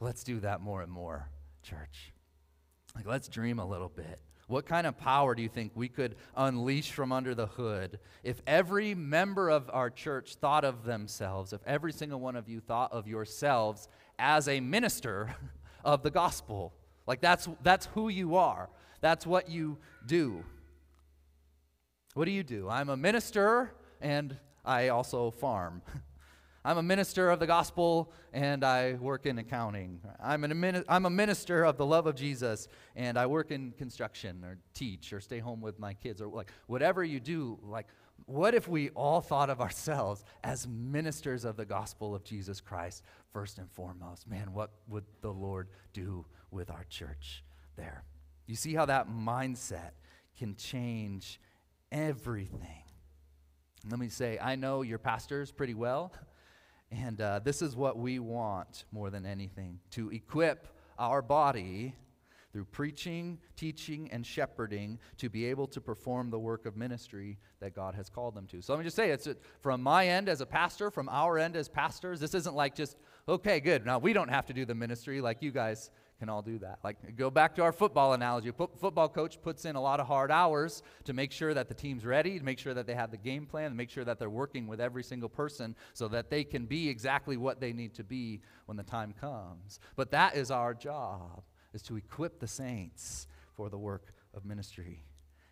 let's 0.00 0.24
do 0.24 0.40
that 0.40 0.60
more 0.60 0.82
and 0.82 0.90
more, 0.90 1.28
church. 1.62 2.12
Like, 2.94 3.06
let's 3.06 3.28
dream 3.28 3.58
a 3.58 3.66
little 3.66 3.88
bit. 3.88 4.20
What 4.48 4.66
kind 4.66 4.86
of 4.86 4.98
power 4.98 5.34
do 5.34 5.42
you 5.42 5.48
think 5.48 5.72
we 5.74 5.88
could 5.88 6.16
unleash 6.36 6.90
from 6.90 7.10
under 7.10 7.34
the 7.34 7.46
hood 7.46 7.98
if 8.22 8.42
every 8.46 8.94
member 8.94 9.48
of 9.48 9.70
our 9.72 9.88
church 9.88 10.34
thought 10.34 10.64
of 10.64 10.84
themselves, 10.84 11.52
if 11.52 11.60
every 11.66 11.92
single 11.92 12.20
one 12.20 12.36
of 12.36 12.48
you 12.48 12.60
thought 12.60 12.92
of 12.92 13.06
yourselves 13.06 13.88
as 14.18 14.48
a 14.48 14.60
minister 14.60 15.34
of 15.84 16.02
the 16.02 16.10
gospel? 16.10 16.74
Like, 17.06 17.20
that's, 17.20 17.48
that's 17.62 17.86
who 17.94 18.08
you 18.08 18.36
are, 18.36 18.68
that's 19.00 19.26
what 19.26 19.48
you 19.48 19.78
do. 20.06 20.44
What 22.14 22.26
do 22.26 22.30
you 22.30 22.42
do? 22.42 22.68
I'm 22.68 22.90
a 22.90 22.96
minister 22.96 23.72
and 24.00 24.36
I 24.64 24.88
also 24.88 25.30
farm. 25.30 25.80
I'm 26.64 26.76
a 26.76 26.82
minister 26.82 27.30
of 27.30 27.40
the 27.40 27.46
gospel 27.46 28.12
and 28.34 28.62
I 28.62 28.92
work 28.94 29.24
in 29.24 29.38
accounting. 29.38 30.00
I'm, 30.22 30.44
an, 30.44 30.84
I'm 30.88 31.06
a 31.06 31.10
minister 31.10 31.64
of 31.64 31.78
the 31.78 31.86
love 31.86 32.06
of 32.06 32.14
Jesus 32.14 32.68
and 32.94 33.18
I 33.18 33.24
work 33.26 33.50
in 33.50 33.72
construction 33.72 34.44
or 34.44 34.58
teach 34.74 35.12
or 35.14 35.20
stay 35.20 35.38
home 35.38 35.62
with 35.62 35.78
my 35.78 35.94
kids 35.94 36.20
or 36.20 36.28
like 36.28 36.52
whatever 36.66 37.02
you 37.02 37.18
do. 37.18 37.58
Like, 37.62 37.86
what 38.26 38.54
if 38.54 38.68
we 38.68 38.90
all 38.90 39.22
thought 39.22 39.48
of 39.48 39.62
ourselves 39.62 40.22
as 40.44 40.68
ministers 40.68 41.46
of 41.46 41.56
the 41.56 41.64
gospel 41.64 42.14
of 42.14 42.24
Jesus 42.24 42.60
Christ 42.60 43.02
first 43.32 43.58
and 43.58 43.70
foremost? 43.70 44.28
Man, 44.28 44.52
what 44.52 44.70
would 44.86 45.04
the 45.22 45.32
Lord 45.32 45.68
do 45.94 46.26
with 46.50 46.70
our 46.70 46.84
church 46.90 47.42
there? 47.76 48.04
You 48.46 48.54
see 48.54 48.74
how 48.74 48.84
that 48.84 49.08
mindset 49.08 49.92
can 50.36 50.54
change 50.56 51.40
everything. 51.92 52.82
Let 53.88 54.00
me 54.00 54.08
say, 54.08 54.38
I 54.40 54.56
know 54.56 54.82
your 54.82 54.98
pastors 54.98 55.52
pretty 55.52 55.74
well. 55.74 56.12
And 56.90 57.20
uh, 57.20 57.40
this 57.42 57.62
is 57.62 57.76
what 57.76 57.96
we 57.96 58.18
want 58.18 58.84
more 58.92 59.10
than 59.10 59.24
anything 59.24 59.78
to 59.92 60.10
equip 60.10 60.68
our 60.98 61.22
body 61.22 61.94
through 62.52 62.66
preaching, 62.66 63.38
teaching, 63.56 64.10
and 64.12 64.26
shepherding 64.26 64.98
to 65.16 65.30
be 65.30 65.46
able 65.46 65.66
to 65.66 65.80
perform 65.80 66.28
the 66.30 66.38
work 66.38 66.66
of 66.66 66.76
ministry 66.76 67.38
that 67.60 67.74
God 67.74 67.94
has 67.94 68.10
called 68.10 68.34
them 68.34 68.46
to. 68.48 68.60
So 68.60 68.74
let 68.74 68.80
me 68.80 68.84
just 68.84 68.96
say 68.96 69.10
it's 69.10 69.26
from 69.62 69.82
my 69.82 70.06
end 70.06 70.28
as 70.28 70.42
a 70.42 70.46
pastor, 70.46 70.90
from 70.90 71.08
our 71.08 71.38
end 71.38 71.56
as 71.56 71.68
pastors, 71.68 72.20
this 72.20 72.34
isn't 72.34 72.54
like 72.54 72.74
just, 72.74 72.98
okay, 73.26 73.58
good. 73.58 73.86
Now 73.86 73.98
we 73.98 74.12
don't 74.12 74.28
have 74.28 74.44
to 74.46 74.52
do 74.52 74.66
the 74.66 74.74
ministry 74.74 75.22
like 75.22 75.38
you 75.40 75.50
guys 75.50 75.90
can 76.22 76.28
all 76.28 76.40
do 76.40 76.56
that. 76.58 76.78
Like, 76.84 77.16
go 77.16 77.30
back 77.30 77.56
to 77.56 77.64
our 77.64 77.72
football 77.72 78.12
analogy. 78.12 78.48
A 78.48 78.52
football 78.52 79.08
coach 79.08 79.42
puts 79.42 79.64
in 79.64 79.74
a 79.74 79.80
lot 79.80 79.98
of 79.98 80.06
hard 80.06 80.30
hours 80.30 80.84
to 81.02 81.12
make 81.12 81.32
sure 81.32 81.52
that 81.52 81.66
the 81.66 81.74
team's 81.74 82.06
ready, 82.06 82.38
to 82.38 82.44
make 82.44 82.60
sure 82.60 82.74
that 82.74 82.86
they 82.86 82.94
have 82.94 83.10
the 83.10 83.16
game 83.16 83.44
plan, 83.44 83.72
to 83.72 83.76
make 83.76 83.90
sure 83.90 84.04
that 84.04 84.20
they're 84.20 84.30
working 84.30 84.68
with 84.68 84.80
every 84.80 85.02
single 85.02 85.28
person 85.28 85.74
so 85.94 86.06
that 86.06 86.30
they 86.30 86.44
can 86.44 86.64
be 86.64 86.88
exactly 86.88 87.36
what 87.36 87.60
they 87.60 87.72
need 87.72 87.92
to 87.94 88.04
be 88.04 88.40
when 88.66 88.76
the 88.76 88.84
time 88.84 89.12
comes. 89.20 89.80
But 89.96 90.12
that 90.12 90.36
is 90.36 90.52
our 90.52 90.74
job, 90.74 91.42
is 91.74 91.82
to 91.82 91.96
equip 91.96 92.38
the 92.38 92.46
saints 92.46 93.26
for 93.56 93.68
the 93.68 93.78
work 93.78 94.12
of 94.32 94.44
ministry. 94.44 95.02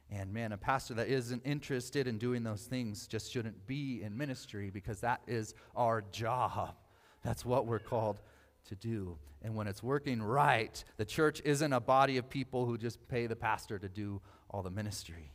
And 0.09 0.33
man, 0.33 0.53
a 0.53 0.57
pastor 0.57 0.95
that 0.95 1.09
isn't 1.09 1.43
interested 1.45 2.07
in 2.07 2.17
doing 2.17 2.45
those 2.45 2.63
things 2.63 3.09
just 3.09 3.33
shouldn't 3.33 3.67
be 3.67 4.05
in 4.05 4.17
ministry 4.17 4.71
because 4.71 5.01
that 5.01 5.21
is 5.27 5.53
our 5.75 6.05
job. 6.13 6.77
That's 7.25 7.45
what 7.45 7.67
we're 7.67 7.81
called 7.81 8.21
to 8.67 8.75
do. 8.75 9.19
And 9.43 9.55
when 9.55 9.67
it's 9.67 9.83
working 9.83 10.23
right, 10.23 10.83
the 10.97 11.05
church 11.05 11.41
isn't 11.45 11.73
a 11.73 11.81
body 11.81 12.17
of 12.19 12.29
people 12.29 12.67
who 12.67 12.77
just 12.77 13.07
pay 13.09 13.27
the 13.27 13.37
pastor 13.37 13.79
to 13.79 13.89
do 13.89 14.21
all 14.51 14.63
the 14.63 14.71
ministry. 14.71 15.33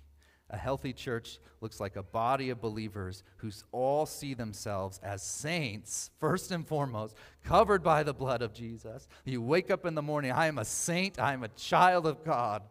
A 0.51 0.57
healthy 0.57 0.93
church 0.93 1.39
looks 1.59 1.79
like 1.79 1.95
a 1.95 2.03
body 2.03 2.51
of 2.51 2.61
believers 2.61 3.23
who 3.37 3.49
all 3.71 4.05
see 4.05 4.35
themselves 4.35 4.99
as 5.01 5.23
saints, 5.23 6.11
first 6.19 6.51
and 6.51 6.67
foremost, 6.67 7.15
covered 7.43 7.81
by 7.81 8.03
the 8.03 8.13
blood 8.13 8.43
of 8.43 8.53
Jesus. 8.53 9.07
You 9.25 9.41
wake 9.41 9.71
up 9.71 9.87
in 9.87 9.95
the 9.95 10.03
morning, 10.03 10.31
I 10.31 10.45
am 10.45 10.59
a 10.59 10.65
saint, 10.65 11.19
I 11.19 11.33
am 11.33 11.43
a 11.43 11.47
child 11.49 12.05
of 12.05 12.23
God. 12.23 12.61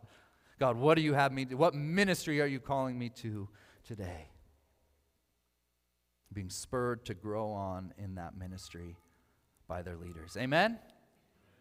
God, 0.60 0.76
what 0.76 0.94
do 0.94 1.02
you 1.02 1.14
have 1.14 1.32
me 1.32 1.44
do? 1.44 1.56
What 1.56 1.74
ministry 1.74 2.40
are 2.40 2.46
you 2.46 2.60
calling 2.60 2.96
me 2.96 3.08
to 3.08 3.48
today? 3.84 4.28
Being 6.32 6.50
spurred 6.50 7.04
to 7.06 7.14
grow 7.14 7.48
on 7.48 7.92
in 7.98 8.14
that 8.14 8.36
ministry 8.36 8.96
by 9.68 9.82
their 9.82 9.96
leaders. 9.96 10.36
Amen? 10.38 10.78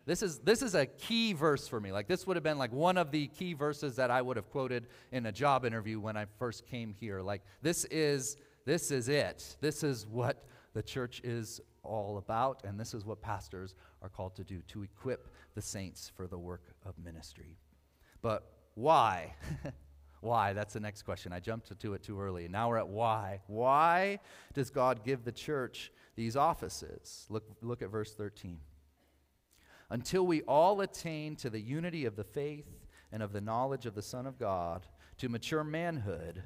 This 0.06 0.22
is, 0.22 0.40
this 0.40 0.62
is 0.62 0.76
a 0.76 0.86
key 0.86 1.34
verse 1.34 1.68
for 1.68 1.80
me. 1.80 1.92
Like, 1.92 2.08
this 2.08 2.28
would 2.28 2.36
have 2.36 2.44
been 2.44 2.58
like 2.58 2.74
one 2.74 2.98
of 2.98 3.12
the 3.12 3.28
key 3.28 3.54
verses 3.54 3.96
that 3.96 4.12
I 4.12 4.22
would 4.22 4.36
have 4.36 4.50
quoted 4.50 4.88
in 5.12 5.26
a 5.26 5.32
job 5.32 5.66
interview 5.66 6.00
when 6.00 6.18
I 6.18 6.26
first 6.40 6.66
came 6.68 6.94
here. 7.00 7.22
Like, 7.22 7.42
this 7.62 7.86
is, 7.86 8.36
this 8.66 8.92
is 8.92 9.08
it. 9.08 9.56
This 9.62 9.82
is 9.84 10.06
what 10.06 10.44
the 10.74 10.84
church 10.84 11.22
is 11.24 11.62
all 11.84 12.18
about, 12.18 12.64
and 12.66 12.80
this 12.80 12.94
is 12.94 13.06
what 13.06 13.22
pastors 13.22 13.76
are 14.02 14.10
called 14.10 14.36
to 14.36 14.44
do 14.44 14.62
to 14.68 14.84
equip 14.84 15.34
the 15.56 15.62
saints 15.62 16.12
for 16.16 16.28
the 16.28 16.38
work 16.38 16.64
of 16.86 16.96
ministry. 16.98 17.58
But 18.22 18.52
why? 18.76 19.36
why? 20.22 20.54
That's 20.54 20.74
the 20.74 20.80
next 20.80 21.04
question. 21.04 21.32
I 21.32 21.40
jumped 21.40 21.80
to 21.80 21.94
it 21.94 22.04
too 22.04 22.20
early. 22.20 22.48
Now 22.48 22.70
we're 22.70 22.78
at 22.78 22.88
why. 22.88 23.42
Why 23.48 24.20
does 24.54 24.70
God 24.70 25.04
give 25.04 25.24
the 25.24 25.32
church 25.32 25.92
these 26.16 26.36
offices? 26.36 27.26
Look, 27.30 27.44
look 27.62 27.82
at 27.82 27.90
verse 27.90 28.14
13 28.14 28.60
until 29.90 30.26
we 30.26 30.42
all 30.44 30.82
attain 30.82 31.36
to 31.36 31.52
the 31.52 31.60
unity 31.60 32.06
of 32.06 32.16
the 32.16 32.24
faith 32.24 32.66
and 33.12 33.22
of 33.22 33.32
the 33.32 33.42
knowledge 33.42 33.86
of 33.86 33.94
the 33.94 34.02
Son 34.02 34.26
of 34.26 34.40
God, 34.40 34.88
to 35.20 35.30
mature 35.30 35.64
manhood, 35.64 36.42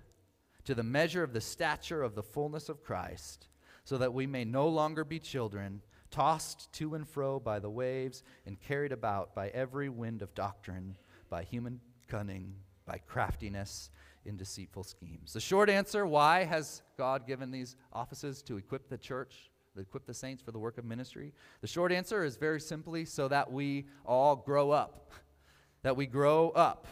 to 0.65 0.75
the 0.75 0.84
measure 0.84 1.23
of 1.23 1.32
the 1.32 1.39
stature 1.39 2.03
of 2.03 2.13
the 2.13 2.21
fullness 2.21 2.67
of 2.67 2.84
Christ, 2.84 3.47
so 3.86 3.97
that 3.97 4.13
we 4.13 4.27
may 4.27 4.43
no 4.43 4.67
longer 4.67 5.06
be 5.06 5.17
children, 5.17 5.82
tossed 6.12 6.73
to 6.73 6.93
and 6.93 7.08
fro 7.08 7.39
by 7.39 7.60
the 7.60 7.69
waves 7.69 8.21
and 8.45 8.60
carried 8.60 8.91
about 8.91 9.34
by 9.34 9.47
every 9.49 9.88
wind 9.88 10.21
of 10.21 10.36
doctrine, 10.36 10.97
by 11.30 11.43
human 11.43 11.80
cunning, 12.10 12.53
by 12.86 12.97
craftiness 12.97 13.89
in 14.25 14.36
deceitful 14.36 14.84
schemes. 14.84 15.32
The 15.32 15.39
short 15.39 15.69
answer 15.69 16.06
why 16.06 16.43
has 16.43 16.82
God 16.97 17.25
given 17.25 17.49
these 17.49 17.77
offices 17.93 18.41
to 18.43 18.58
equip 18.58 18.89
the 18.89 18.97
church? 18.97 19.51
Equip 19.82 20.06
the 20.06 20.13
saints 20.13 20.42
for 20.42 20.52
the 20.52 20.60
work 20.60 20.78
of 20.78 20.86
ministry? 20.86 21.34
The 21.62 21.68
short 21.68 21.92
answer 21.92 22.24
is 22.24 22.38
very 22.38 22.60
simply 22.62 23.06
so 23.06 23.28
that 23.28 23.52
we 23.52 23.88
all 24.06 24.36
grow 24.36 24.72
up. 24.72 25.12
That 25.84 25.96
we 25.96 26.08
grow 26.08 26.50
up. 26.50 26.88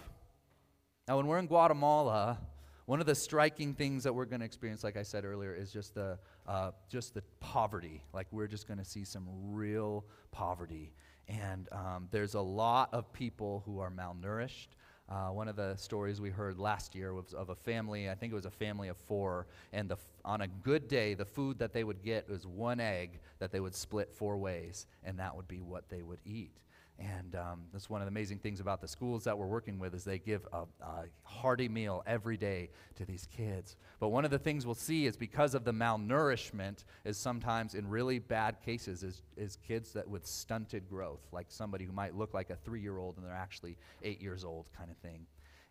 Now, 1.07 1.17
when 1.17 1.25
we're 1.27 1.39
in 1.39 1.47
Guatemala, 1.47 2.39
one 2.85 2.99
of 2.99 3.07
the 3.07 3.15
striking 3.15 3.73
things 3.73 4.03
that 4.03 4.13
we're 4.13 4.25
going 4.25 4.39
to 4.39 4.45
experience, 4.45 4.83
like 4.83 4.95
I 4.95 5.03
said 5.03 5.25
earlier, 5.25 5.53
is 5.53 5.71
just 5.71 5.95
the, 5.95 6.19
uh, 6.47 6.71
just 6.89 7.15
the 7.15 7.23
poverty. 7.39 8.03
Like, 8.13 8.27
we're 8.31 8.47
just 8.47 8.67
going 8.67 8.77
to 8.77 8.85
see 8.85 9.03
some 9.03 9.27
real 9.51 10.05
poverty. 10.31 10.93
And 11.27 11.67
um, 11.71 12.07
there's 12.11 12.35
a 12.35 12.41
lot 12.41 12.93
of 12.93 13.11
people 13.11 13.63
who 13.65 13.79
are 13.79 13.91
malnourished. 13.91 14.67
Uh, 15.07 15.27
one 15.27 15.47
of 15.47 15.55
the 15.55 15.75
stories 15.75 16.19
we 16.19 16.31
heard 16.31 16.57
last 16.57 16.95
year 16.95 17.13
was 17.13 17.33
of 17.33 17.49
a 17.49 17.55
family, 17.55 18.09
I 18.09 18.15
think 18.15 18.33
it 18.33 18.35
was 18.35 18.45
a 18.45 18.51
family 18.51 18.87
of 18.87 18.97
four, 18.97 19.45
and 19.71 19.87
the, 19.87 19.97
on 20.23 20.41
a 20.41 20.47
good 20.47 20.87
day, 20.87 21.13
the 21.13 21.25
food 21.25 21.59
that 21.59 21.73
they 21.73 21.83
would 21.83 22.01
get 22.03 22.27
was 22.27 22.47
one 22.47 22.79
egg 22.79 23.19
that 23.37 23.51
they 23.51 23.59
would 23.59 23.75
split 23.75 24.11
four 24.11 24.37
ways, 24.37 24.87
and 25.03 25.19
that 25.19 25.35
would 25.35 25.47
be 25.47 25.61
what 25.61 25.89
they 25.89 26.01
would 26.01 26.19
eat. 26.25 26.51
And 26.97 27.35
um, 27.35 27.63
that's 27.73 27.89
one 27.89 28.01
of 28.01 28.05
the 28.05 28.11
amazing 28.11 28.39
things 28.39 28.61
about 28.61 28.79
the 28.79 28.87
schools 28.87 29.25
that 29.25 29.37
we're 29.37 29.47
working 29.47 29.79
with 29.79 29.93
is 29.93 30.05
they 30.05 30.17
give 30.17 30.47
a, 30.53 30.63
a, 30.81 31.03
hearty 31.23 31.67
meal 31.67 32.01
every 32.07 32.37
day 32.37 32.69
to 32.95 33.03
these 33.03 33.27
kids. 33.35 33.75
But 33.99 34.09
one 34.09 34.23
of 34.23 34.31
the 34.31 34.39
things 34.39 34.65
we'll 34.65 34.75
see 34.75 35.05
is 35.05 35.17
because 35.17 35.55
of 35.55 35.65
the 35.65 35.73
malnourishment 35.73 36.85
is 37.03 37.17
sometimes 37.17 37.75
in 37.75 37.89
really 37.89 38.19
bad 38.19 38.61
cases 38.63 39.03
is, 39.03 39.23
is 39.35 39.57
kids 39.57 39.91
that 39.91 40.07
with 40.07 40.25
stunted 40.25 40.87
growth, 40.89 41.19
like 41.33 41.47
somebody 41.49 41.83
who 41.83 41.91
might 41.91 42.15
look 42.15 42.33
like 42.33 42.49
a 42.49 42.55
three-year-old 42.55 43.17
and 43.17 43.25
they're 43.25 43.33
actually 43.33 43.75
eight 44.01 44.21
years 44.21 44.45
old 44.45 44.69
kind 44.77 44.89
of 44.89 44.97
thing. 44.97 45.25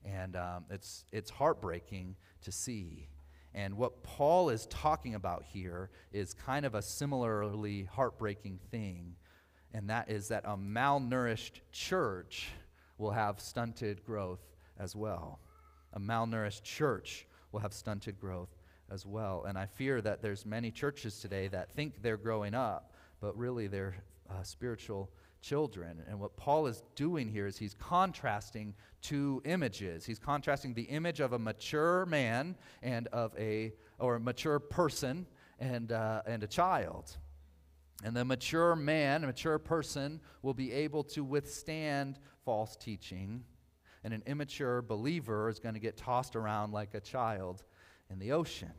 And 0.05 0.37
um, 0.37 0.67
it's, 0.69 1.07
it's 1.11 1.31
heartbreaking 1.31 2.17
to 2.43 2.53
see. 2.53 3.09
And 3.55 3.79
what 3.79 4.03
Paul 4.03 4.51
is 4.51 4.67
talking 4.67 5.15
about 5.15 5.45
here 5.45 5.89
is 6.13 6.35
kind 6.35 6.67
of 6.67 6.75
a 6.75 6.83
similarly 6.83 7.89
heartbreaking 7.91 8.59
thing 8.71 9.15
and 9.75 9.91
that 9.91 10.09
is 10.09 10.29
that 10.29 10.45
a 10.47 10.57
malnourished 10.57 11.61
church 11.73 12.49
will 12.97 13.11
have 13.11 13.41
stunted 13.41 14.05
growth 14.07 14.41
as 14.79 14.95
well. 14.95 15.41
A 15.93 16.01
malnourished 16.01 16.63
church 16.63 17.27
will 17.51 17.61
have 17.61 17.73
stunted 17.73 18.19
growth 18.21 18.57
as 18.91 19.05
well. 19.05 19.45
And 19.47 19.59
I 19.59 19.67
fear 19.67 20.01
that 20.01 20.23
there's 20.23 20.47
many 20.47 20.71
churches 20.71 21.19
today 21.19 21.49
that 21.49 21.73
think 21.75 22.03
they're 22.03 22.17
growing 22.17 22.55
up, 22.55 22.93
but 23.21 23.37
really 23.37 23.67
they're 23.67 23.97
uh, 24.31 24.43
spiritual 24.45 25.11
children. 25.43 26.03
And 26.09 26.21
what 26.21 26.37
Paul 26.37 26.69
is 26.69 26.83
doing 26.95 27.29
here 27.29 27.47
is 27.47 27.59
he's 27.59 27.75
contrasting 27.75 28.75
two 29.03 29.43
images. 29.45 30.05
He's 30.05 30.21
contrasting 30.21 30.75
the 30.75 30.83
image 30.83 31.19
of 31.19 31.33
a 31.33 31.39
mature 31.39 32.07
man 32.07 32.55
and 32.83 33.09
of 33.09 33.37
a 33.39 33.73
or 33.99 34.17
a 34.17 34.21
mature 34.21 34.59
person 34.59 35.27
and 35.59 35.91
uh, 35.93 36.23
and 36.27 36.43
a 36.43 36.47
child. 36.47 37.17
And 38.05 38.15
the 38.15 38.25
mature 38.25 38.77
man, 38.77 39.25
a 39.25 39.27
mature 39.29 39.59
person, 39.59 40.21
will 40.43 40.53
be 40.53 40.71
able 40.73 41.05
to 41.05 41.25
withstand 41.25 42.19
false 42.45 42.77
teaching. 42.77 43.43
And 44.05 44.13
an 44.13 44.23
immature 44.27 44.83
believer 44.83 45.49
is 45.49 45.59
going 45.59 45.73
to 45.73 45.81
get 45.81 45.97
tossed 45.97 46.37
around 46.37 46.73
like 46.73 46.93
a 46.93 47.01
child 47.01 47.65
in 48.11 48.19
the 48.19 48.33
ocean. 48.33 48.73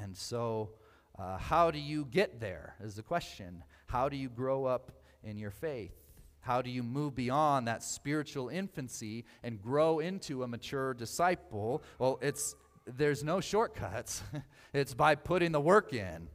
And 0.00 0.16
so, 0.16 0.70
uh, 1.16 1.38
how 1.38 1.70
do 1.70 1.78
you 1.78 2.06
get 2.06 2.40
there? 2.40 2.74
Is 2.82 2.96
the 2.96 3.04
question. 3.04 3.62
How 3.86 4.08
do 4.08 4.16
you 4.16 4.28
grow 4.28 4.64
up 4.64 4.90
in 5.22 5.38
your 5.38 5.52
faith? 5.52 5.94
How 6.40 6.60
do 6.60 6.70
you 6.70 6.82
move 6.82 7.14
beyond 7.14 7.68
that 7.68 7.84
spiritual 7.84 8.48
infancy 8.48 9.26
and 9.44 9.62
grow 9.62 10.00
into 10.00 10.42
a 10.42 10.48
mature 10.48 10.92
disciple? 10.92 11.84
Well, 12.00 12.18
it's 12.20 12.56
there's 12.84 13.22
no 13.22 13.40
shortcuts. 13.40 14.24
it's 14.74 14.92
by 14.92 15.14
putting 15.14 15.52
the 15.52 15.60
work 15.60 15.92
in 15.92 16.28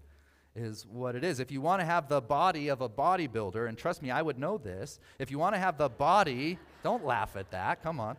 is 0.60 0.86
what 0.86 1.16
it 1.16 1.24
is. 1.24 1.40
If 1.40 1.52
you 1.52 1.62
want 1.62 1.80
to 1.82 1.86
have 1.86 2.08
the 2.08 2.22
body 2.22 2.68
of 2.68 2.82
a 2.82 2.90
bodybuilder, 2.90 3.68
and 3.68 3.78
trust 3.78 4.02
me, 4.02 4.12
I 4.12 4.22
would 4.22 4.38
know 4.38 4.58
this. 4.58 5.00
If 5.18 5.32
you 5.32 5.40
want 5.40 5.56
to 5.56 5.60
have 5.60 5.78
the 5.78 5.90
body, 5.90 6.60
don't 6.84 7.06
laugh 7.06 7.36
at 7.36 7.52
that, 7.52 7.82
come 7.82 8.00
on. 8.00 8.18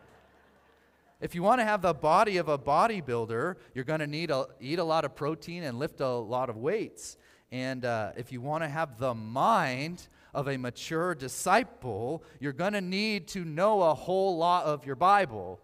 If 1.21 1.35
you 1.35 1.43
want 1.43 1.61
to 1.61 1.65
have 1.65 1.83
the 1.83 1.93
body 1.93 2.37
of 2.37 2.49
a 2.49 2.57
bodybuilder, 2.57 3.55
you're 3.75 3.85
going 3.85 3.99
to 3.99 4.07
need 4.07 4.29
to 4.29 4.47
eat 4.59 4.79
a 4.79 4.83
lot 4.83 5.05
of 5.05 5.15
protein 5.15 5.63
and 5.63 5.77
lift 5.77 6.01
a 6.01 6.07
lot 6.07 6.49
of 6.49 6.57
weights. 6.57 7.15
And 7.51 7.85
uh, 7.85 8.13
if 8.17 8.31
you 8.31 8.41
want 8.41 8.63
to 8.63 8.69
have 8.69 8.97
the 8.97 9.13
mind 9.13 10.07
of 10.33 10.47
a 10.47 10.57
mature 10.57 11.13
disciple, 11.13 12.23
you're 12.39 12.53
going 12.53 12.73
to 12.73 12.81
need 12.81 13.27
to 13.29 13.45
know 13.45 13.83
a 13.83 13.93
whole 13.93 14.37
lot 14.37 14.65
of 14.65 14.85
your 14.85 14.95
Bible. 14.95 15.59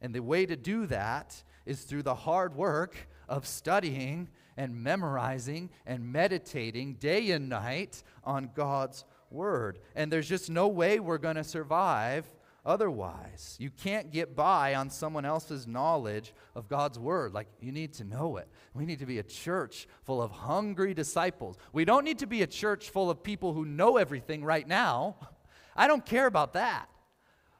And 0.00 0.14
the 0.14 0.22
way 0.22 0.46
to 0.46 0.56
do 0.56 0.86
that 0.86 1.42
is 1.66 1.82
through 1.82 2.02
the 2.02 2.14
hard 2.14 2.54
work 2.54 3.08
of 3.28 3.46
studying 3.46 4.28
and 4.60 4.76
memorizing 4.76 5.70
and 5.86 6.12
meditating 6.12 6.92
day 6.96 7.30
and 7.30 7.48
night 7.48 8.02
on 8.22 8.50
God's 8.54 9.06
Word. 9.30 9.78
And 9.96 10.12
there's 10.12 10.28
just 10.28 10.50
no 10.50 10.68
way 10.68 11.00
we're 11.00 11.16
going 11.16 11.36
to 11.36 11.44
survive 11.44 12.30
otherwise. 12.66 13.56
You 13.58 13.70
can't 13.70 14.10
get 14.10 14.36
by 14.36 14.74
on 14.74 14.90
someone 14.90 15.24
else's 15.24 15.66
knowledge 15.66 16.34
of 16.54 16.68
God's 16.68 16.98
Word. 16.98 17.32
Like, 17.32 17.48
you 17.62 17.72
need 17.72 17.94
to 17.94 18.04
know 18.04 18.36
it. 18.36 18.48
We 18.74 18.84
need 18.84 18.98
to 18.98 19.06
be 19.06 19.18
a 19.18 19.22
church 19.22 19.88
full 20.02 20.20
of 20.20 20.30
hungry 20.30 20.92
disciples. 20.92 21.56
We 21.72 21.86
don't 21.86 22.04
need 22.04 22.18
to 22.18 22.26
be 22.26 22.42
a 22.42 22.46
church 22.46 22.90
full 22.90 23.08
of 23.08 23.22
people 23.22 23.54
who 23.54 23.64
know 23.64 23.96
everything 23.96 24.44
right 24.44 24.68
now. 24.68 25.16
I 25.74 25.86
don't 25.86 26.04
care 26.04 26.26
about 26.26 26.52
that. 26.52 26.86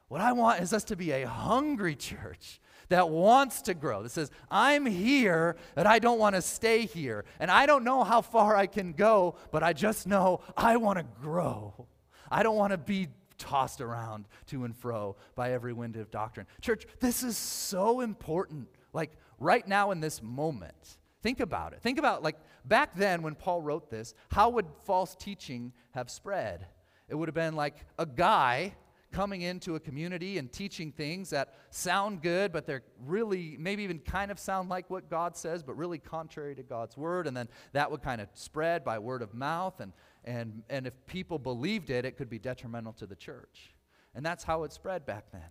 What 0.09 0.21
I 0.21 0.33
want 0.33 0.61
is 0.61 0.75
us 0.75 0.85
to 0.85 0.97
be 0.97 1.13
a 1.13 1.27
hungry 1.27 1.95
church 1.95 2.61
that 2.91 3.09
wants 3.09 3.63
to 3.63 3.75
grow, 3.75 4.03
that 4.03 4.11
says, 4.11 4.31
I'm 4.51 4.85
here, 4.85 5.57
but 5.75 5.87
I 5.87 5.99
don't 5.99 6.19
want 6.19 6.35
to 6.35 6.43
stay 6.43 6.85
here. 6.85 7.25
And 7.39 7.51
I 7.51 7.65
don't 7.65 7.85
know 7.85 8.05
how 8.05 8.21
far 8.21 8.55
I 8.55 8.67
can 8.67 8.93
go, 8.93 9.37
but 9.51 9.63
I 9.63 9.73
just 9.73 10.07
know 10.07 10.43
I 10.57 10.77
want 10.77 10.99
to 10.99 11.07
grow. 11.23 11.87
I 12.31 12.43
don't 12.43 12.57
want 12.57 12.73
to 12.73 12.79
be 12.79 13.09
tossed 13.39 13.81
around 13.81 14.27
to 14.49 14.65
and 14.65 14.77
fro 14.77 15.17
by 15.35 15.53
every 15.53 15.73
wind 15.73 15.97
of 15.97 16.11
doctrine. 16.11 16.47
Church, 16.61 16.85
this 17.01 17.23
is 17.23 17.37
so 17.37 18.01
important. 18.01 18.69
Like 18.93 19.13
right 19.39 19.67
now 19.67 19.93
in 19.93 20.01
this 20.01 20.23
moment, 20.23 20.99
think 21.23 21.41
about 21.41 21.73
it. 21.73 21.81
Think 21.81 21.99
about, 21.99 22.23
like, 22.23 22.37
back 22.65 22.95
then 22.97 23.23
when 23.23 23.35
Paul 23.35 23.63
wrote 23.63 23.91
this, 23.91 24.15
how 24.31 24.51
would 24.51 24.67
false 24.85 25.15
teaching 25.15 25.73
have 25.93 26.11
spread? 26.11 26.67
It 27.09 27.15
would 27.15 27.29
have 27.29 27.35
been 27.35 27.57
like 27.57 27.77
a 27.99 28.07
guy 28.07 28.75
coming 29.13 29.43
into 29.43 29.75
a 29.75 29.81
community 29.81 30.39
and 30.39 30.53
teaching 30.53 30.93
things 30.93 31.31
that 31.31 31.55
sound 31.71 32.23
good, 32.23 32.53
but 32.53 32.67
they're 32.67 32.83
really 33.05 33.57
maybe 33.59 33.83
even 33.83 33.99
kind 33.99 34.31
of 34.31 34.39
sound 34.39 34.69
like 34.69 34.89
what 34.89 35.11
God 35.11 35.37
says, 35.37 35.63
but 35.63 35.77
really 35.77 35.99
contrary 35.99 36.55
to 36.55 36.63
God's 36.63 36.97
word. 36.97 37.27
And 37.27 37.37
then 37.37 37.49
that 37.73 37.91
would 37.91 38.03
kind 38.03 38.21
of 38.21 38.29
spread 38.35 38.85
by 38.85 38.99
word 38.99 39.23
of 39.23 39.35
mouth. 39.35 39.81
And, 39.81 39.93
and, 40.25 40.63
and 40.69 40.87
if 40.87 40.95
people 41.07 41.39
believed 41.39 41.91
it, 41.91 42.05
it 42.05 42.17
could 42.17 42.31
be 42.31 42.39
detrimental 42.39 42.93
to 42.95 43.07
the 43.07 43.17
church. 43.17 43.75
And 44.15 44.25
that's 44.25 44.45
how 44.45 44.65
it 44.65 44.73
spread 44.73 45.07
back 45.07 45.31
then. 45.33 45.43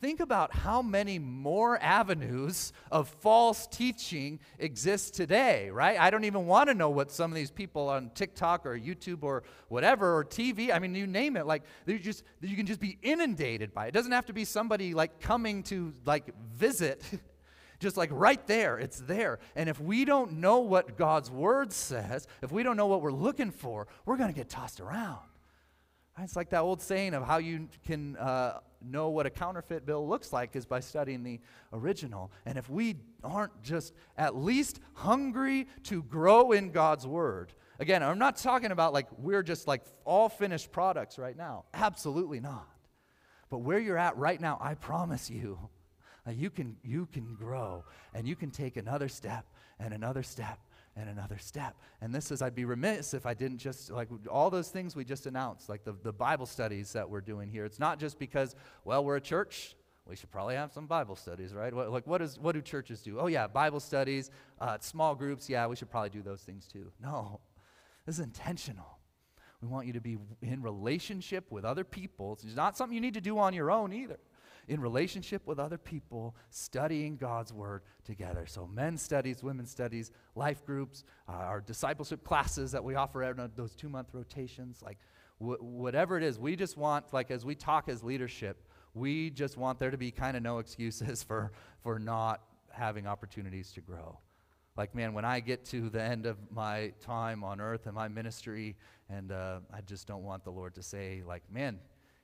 Think 0.00 0.20
about 0.20 0.54
how 0.54 0.80
many 0.80 1.18
more 1.18 1.78
avenues 1.82 2.72
of 2.90 3.06
false 3.06 3.66
teaching 3.66 4.40
exist 4.58 5.12
today, 5.12 5.68
right? 5.68 6.00
I 6.00 6.08
don't 6.08 6.24
even 6.24 6.46
want 6.46 6.70
to 6.70 6.74
know 6.74 6.88
what 6.88 7.10
some 7.10 7.30
of 7.30 7.34
these 7.34 7.50
people 7.50 7.90
on 7.90 8.10
TikTok 8.14 8.64
or 8.64 8.78
YouTube 8.78 9.22
or 9.22 9.42
whatever 9.68 10.16
or 10.16 10.24
TV, 10.24 10.72
I 10.72 10.78
mean, 10.78 10.94
you 10.94 11.06
name 11.06 11.36
it, 11.36 11.44
like 11.44 11.64
you 11.84 11.98
just 11.98 12.24
you 12.40 12.56
can 12.56 12.64
just 12.64 12.80
be 12.80 12.96
inundated 13.02 13.74
by 13.74 13.86
it. 13.86 13.88
It 13.88 13.94
doesn't 13.94 14.12
have 14.12 14.24
to 14.26 14.32
be 14.32 14.46
somebody 14.46 14.94
like 14.94 15.20
coming 15.20 15.62
to 15.64 15.92
like 16.06 16.32
visit. 16.54 17.04
just 17.78 17.98
like 17.98 18.10
right 18.12 18.46
there, 18.46 18.78
it's 18.78 19.00
there. 19.00 19.38
And 19.54 19.68
if 19.68 19.80
we 19.80 20.06
don't 20.06 20.32
know 20.34 20.60
what 20.60 20.96
God's 20.96 21.30
word 21.30 21.72
says, 21.72 22.26
if 22.42 22.52
we 22.52 22.62
don't 22.62 22.76
know 22.76 22.86
what 22.86 23.02
we're 23.02 23.12
looking 23.12 23.50
for, 23.50 23.86
we're 24.06 24.16
going 24.16 24.32
to 24.32 24.36
get 24.36 24.48
tossed 24.48 24.80
around. 24.80 25.18
It's 26.18 26.36
like 26.36 26.50
that 26.50 26.60
old 26.60 26.82
saying 26.82 27.14
of 27.14 27.26
how 27.26 27.38
you 27.38 27.68
can 27.86 28.16
uh, 28.16 28.60
know 28.82 29.10
what 29.10 29.26
a 29.26 29.30
counterfeit 29.30 29.86
bill 29.86 30.06
looks 30.06 30.32
like 30.32 30.56
is 30.56 30.66
by 30.66 30.80
studying 30.80 31.22
the 31.22 31.40
original. 31.72 32.32
And 32.46 32.58
if 32.58 32.68
we 32.68 32.96
aren't 33.22 33.62
just 33.62 33.94
at 34.16 34.36
least 34.36 34.80
hungry 34.94 35.68
to 35.84 36.02
grow 36.02 36.52
in 36.52 36.70
God's 36.70 37.06
word, 37.06 37.52
again, 37.78 38.02
I'm 38.02 38.18
not 38.18 38.36
talking 38.36 38.70
about 38.70 38.92
like 38.92 39.06
we're 39.18 39.42
just 39.42 39.66
like 39.66 39.82
all 40.04 40.28
finished 40.28 40.72
products 40.72 41.18
right 41.18 41.36
now. 41.36 41.64
Absolutely 41.74 42.40
not. 42.40 42.68
But 43.50 43.58
where 43.58 43.78
you're 43.78 43.98
at 43.98 44.16
right 44.16 44.40
now, 44.40 44.58
I 44.60 44.74
promise 44.74 45.28
you, 45.28 45.58
you 46.30 46.50
can 46.50 46.76
you 46.82 47.06
can 47.06 47.34
grow 47.34 47.84
and 48.14 48.26
you 48.26 48.36
can 48.36 48.50
take 48.50 48.76
another 48.76 49.08
step 49.08 49.46
and 49.78 49.92
another 49.92 50.22
step 50.22 50.58
and 51.00 51.08
another 51.08 51.38
step. 51.38 51.76
And 52.00 52.14
this 52.14 52.30
is, 52.30 52.42
I'd 52.42 52.54
be 52.54 52.64
remiss 52.64 53.14
if 53.14 53.24
I 53.24 53.34
didn't 53.34 53.58
just, 53.58 53.90
like, 53.90 54.08
all 54.30 54.50
those 54.50 54.68
things 54.68 54.94
we 54.94 55.04
just 55.04 55.26
announced, 55.26 55.68
like 55.68 55.82
the, 55.82 55.94
the 56.02 56.12
Bible 56.12 56.46
studies 56.46 56.92
that 56.92 57.08
we're 57.08 57.22
doing 57.22 57.48
here. 57.48 57.64
It's 57.64 57.78
not 57.78 57.98
just 57.98 58.18
because, 58.18 58.54
well, 58.84 59.02
we're 59.04 59.16
a 59.16 59.20
church. 59.20 59.74
We 60.06 60.16
should 60.16 60.30
probably 60.30 60.56
have 60.56 60.72
some 60.72 60.86
Bible 60.86 61.16
studies, 61.16 61.54
right? 61.54 61.72
What, 61.72 61.90
like, 61.90 62.06
what, 62.06 62.20
is, 62.20 62.38
what 62.38 62.52
do 62.52 62.60
churches 62.60 63.00
do? 63.00 63.18
Oh, 63.18 63.28
yeah, 63.28 63.46
Bible 63.46 63.80
studies, 63.80 64.30
uh, 64.60 64.76
small 64.80 65.14
groups. 65.14 65.48
Yeah, 65.48 65.66
we 65.66 65.76
should 65.76 65.90
probably 65.90 66.10
do 66.10 66.22
those 66.22 66.42
things 66.42 66.66
too. 66.66 66.92
No, 67.02 67.40
this 68.06 68.16
is 68.18 68.24
intentional. 68.24 68.98
We 69.62 69.68
want 69.68 69.86
you 69.86 69.92
to 69.94 70.00
be 70.00 70.18
in 70.42 70.62
relationship 70.62 71.50
with 71.50 71.64
other 71.64 71.84
people. 71.84 72.38
It's 72.42 72.56
not 72.56 72.76
something 72.76 72.94
you 72.94 73.00
need 73.00 73.14
to 73.14 73.20
do 73.20 73.38
on 73.38 73.54
your 73.54 73.70
own 73.70 73.92
either 73.92 74.18
in 74.68 74.80
relationship 74.80 75.46
with 75.46 75.58
other 75.58 75.78
people, 75.78 76.36
studying 76.50 77.16
God's 77.16 77.52
Word 77.52 77.82
together. 78.04 78.46
So, 78.46 78.66
men's 78.66 79.02
studies, 79.02 79.42
women's 79.42 79.70
studies, 79.70 80.10
life 80.34 80.64
groups, 80.64 81.04
uh, 81.28 81.32
our 81.32 81.60
discipleship 81.60 82.24
classes 82.24 82.72
that 82.72 82.82
we 82.82 82.94
offer 82.94 83.22
out 83.22 83.56
those 83.56 83.74
two 83.74 83.88
month 83.88 84.08
rotations, 84.12 84.82
like 84.82 84.98
wh- 85.38 85.62
whatever 85.62 86.16
it 86.16 86.22
is, 86.22 86.38
we 86.38 86.56
just 86.56 86.76
want, 86.76 87.12
like, 87.12 87.30
as 87.30 87.44
we 87.44 87.54
talk 87.54 87.88
as 87.88 88.02
leadership, 88.02 88.56
We 88.92 89.30
just 89.30 89.56
want 89.56 89.78
there 89.78 89.92
to 89.92 89.96
be 89.96 90.10
kind 90.10 90.36
of 90.36 90.42
no 90.42 90.58
excuses 90.58 91.22
for, 91.28 91.52
for 91.82 91.98
not 91.98 92.42
having 92.72 93.06
opportunities 93.06 93.72
to 93.72 93.80
grow. 93.80 94.18
Like, 94.76 94.94
man, 94.94 95.14
when 95.14 95.24
I 95.24 95.40
get 95.40 95.64
to 95.66 95.90
the 95.90 96.02
end 96.02 96.26
of 96.26 96.38
my 96.50 96.92
time 97.00 97.44
on 97.44 97.60
earth 97.60 97.86
and 97.86 97.94
my 97.94 98.08
ministry, 98.08 98.76
and 99.08 99.30
uh, 99.32 99.60
I 99.72 99.80
just 99.82 100.06
don't 100.06 100.24
want 100.24 100.44
the 100.44 100.50
Lord 100.50 100.74
to 100.74 100.82
say, 100.82 101.22
like, 101.26 101.42
man, 101.52 101.78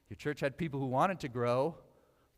your 0.08 0.16
church 0.16 0.40
had 0.40 0.56
people 0.56 0.80
who 0.80 0.86
wanted 0.86 1.20
to 1.20 1.28
grow, 1.28 1.74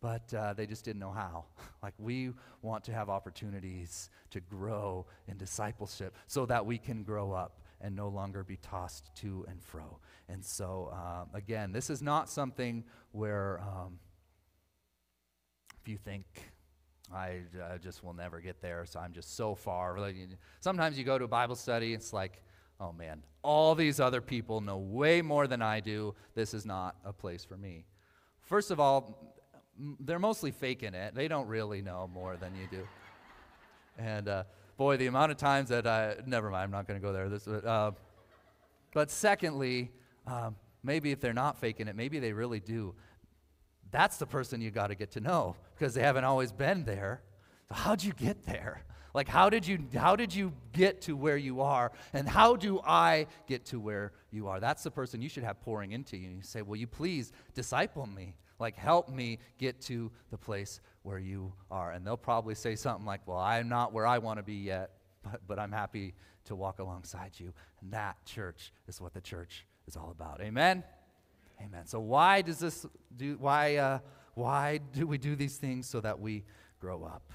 but 0.00 0.32
uh, 0.34 0.52
they 0.54 0.66
just 0.66 0.84
didn't 0.84 1.00
know 1.00 1.10
how. 1.10 1.44
like, 1.82 1.94
we 1.98 2.32
want 2.62 2.84
to 2.84 2.92
have 2.92 3.08
opportunities 3.08 4.10
to 4.30 4.40
grow 4.40 5.06
in 5.26 5.36
discipleship 5.36 6.14
so 6.26 6.46
that 6.46 6.64
we 6.64 6.78
can 6.78 7.02
grow 7.02 7.32
up 7.32 7.60
and 7.80 7.94
no 7.94 8.08
longer 8.08 8.42
be 8.42 8.56
tossed 8.56 9.14
to 9.16 9.44
and 9.48 9.62
fro. 9.62 9.98
And 10.28 10.44
so, 10.44 10.92
um, 10.92 11.28
again, 11.34 11.72
this 11.72 11.90
is 11.90 12.02
not 12.02 12.28
something 12.28 12.84
where 13.12 13.60
um, 13.60 13.98
if 15.80 15.88
you 15.88 15.96
think, 15.96 16.24
I 17.12 17.40
uh, 17.62 17.78
just 17.78 18.04
will 18.04 18.12
never 18.12 18.40
get 18.40 18.60
there, 18.60 18.84
so 18.84 19.00
I'm 19.00 19.12
just 19.12 19.36
so 19.36 19.54
far. 19.54 19.96
Sometimes 20.60 20.98
you 20.98 21.04
go 21.04 21.16
to 21.16 21.24
a 21.24 21.28
Bible 21.28 21.54
study, 21.54 21.94
it's 21.94 22.12
like, 22.12 22.42
oh 22.80 22.92
man, 22.92 23.22
all 23.42 23.74
these 23.74 23.98
other 23.98 24.20
people 24.20 24.60
know 24.60 24.76
way 24.76 25.22
more 25.22 25.46
than 25.46 25.62
I 25.62 25.80
do. 25.80 26.14
This 26.34 26.52
is 26.52 26.66
not 26.66 26.96
a 27.04 27.12
place 27.12 27.44
for 27.44 27.56
me. 27.56 27.86
First 28.42 28.70
of 28.70 28.80
all, 28.80 29.37
they're 30.00 30.18
mostly 30.18 30.50
faking 30.50 30.94
it. 30.94 31.14
They 31.14 31.28
don't 31.28 31.46
really 31.46 31.82
know 31.82 32.10
more 32.12 32.36
than 32.36 32.54
you 32.54 32.66
do. 32.70 32.88
And 33.98 34.28
uh, 34.28 34.44
boy, 34.76 34.96
the 34.96 35.06
amount 35.06 35.32
of 35.32 35.38
times 35.38 35.68
that 35.70 35.86
I, 35.86 36.16
never 36.26 36.50
mind, 36.50 36.64
I'm 36.64 36.70
not 36.70 36.86
going 36.86 37.00
to 37.00 37.06
go 37.06 37.12
there. 37.12 37.28
This, 37.28 37.46
uh, 37.46 37.92
but 38.92 39.10
secondly, 39.10 39.90
um, 40.26 40.56
maybe 40.82 41.10
if 41.12 41.20
they're 41.20 41.32
not 41.32 41.58
faking 41.58 41.88
it, 41.88 41.96
maybe 41.96 42.18
they 42.18 42.32
really 42.32 42.60
do. 42.60 42.94
That's 43.90 44.18
the 44.18 44.26
person 44.26 44.60
you 44.60 44.70
got 44.70 44.88
to 44.88 44.94
get 44.94 45.12
to 45.12 45.20
know 45.20 45.56
because 45.74 45.94
they 45.94 46.02
haven't 46.02 46.24
always 46.24 46.52
been 46.52 46.84
there. 46.84 47.22
how'd 47.70 48.02
you 48.02 48.12
get 48.12 48.44
there? 48.44 48.82
Like 49.14 49.28
how 49.28 49.48
did 49.48 49.66
you 49.66 49.78
how 49.94 50.16
did 50.16 50.34
you 50.34 50.52
get 50.72 51.00
to 51.02 51.16
where 51.16 51.36
you 51.36 51.62
are 51.62 51.90
and 52.12 52.28
how 52.28 52.56
do 52.56 52.78
I 52.84 53.26
get 53.46 53.64
to 53.66 53.80
where 53.80 54.12
you 54.30 54.48
are? 54.48 54.60
That's 54.60 54.82
the 54.82 54.90
person 54.90 55.22
you 55.22 55.28
should 55.30 55.44
have 55.44 55.60
pouring 55.62 55.92
into 55.92 56.16
you. 56.16 56.28
You 56.28 56.42
say, 56.42 56.62
"Will 56.62 56.76
you 56.76 56.86
please 56.86 57.32
disciple 57.54 58.06
me? 58.06 58.34
Like 58.58 58.76
help 58.76 59.08
me 59.08 59.38
get 59.58 59.80
to 59.82 60.10
the 60.30 60.38
place 60.38 60.80
where 61.02 61.18
you 61.18 61.52
are." 61.70 61.92
And 61.92 62.06
they'll 62.06 62.16
probably 62.16 62.54
say 62.54 62.76
something 62.76 63.06
like, 63.06 63.26
"Well, 63.26 63.38
I'm 63.38 63.68
not 63.68 63.92
where 63.92 64.06
I 64.06 64.18
want 64.18 64.38
to 64.38 64.42
be 64.42 64.54
yet, 64.54 64.92
but, 65.22 65.40
but 65.46 65.58
I'm 65.58 65.72
happy 65.72 66.14
to 66.44 66.56
walk 66.56 66.78
alongside 66.78 67.32
you." 67.36 67.52
And 67.80 67.92
that 67.92 68.24
church 68.24 68.72
is 68.86 69.00
what 69.00 69.14
the 69.14 69.20
church 69.20 69.66
is 69.86 69.96
all 69.96 70.10
about. 70.10 70.40
Amen. 70.40 70.84
Amen. 71.60 71.86
So 71.86 72.00
why 72.00 72.42
does 72.42 72.58
this 72.58 72.86
do 73.16 73.36
why 73.38 73.76
uh, 73.76 73.98
why 74.34 74.78
do 74.92 75.06
we 75.06 75.18
do 75.18 75.34
these 75.34 75.56
things 75.56 75.88
so 75.88 76.00
that 76.00 76.20
we 76.20 76.44
grow 76.80 77.02
up? 77.02 77.32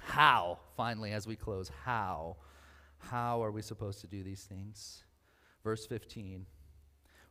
How, 0.00 0.58
finally, 0.76 1.12
as 1.12 1.26
we 1.26 1.36
close, 1.36 1.70
how? 1.84 2.36
How 2.98 3.42
are 3.42 3.50
we 3.50 3.62
supposed 3.62 4.00
to 4.02 4.06
do 4.06 4.22
these 4.22 4.42
things? 4.42 5.04
Verse 5.64 5.86
15 5.86 6.46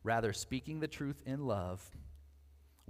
Rather, 0.02 0.32
speaking 0.32 0.80
the 0.80 0.88
truth 0.88 1.22
in 1.26 1.46
love, 1.46 1.84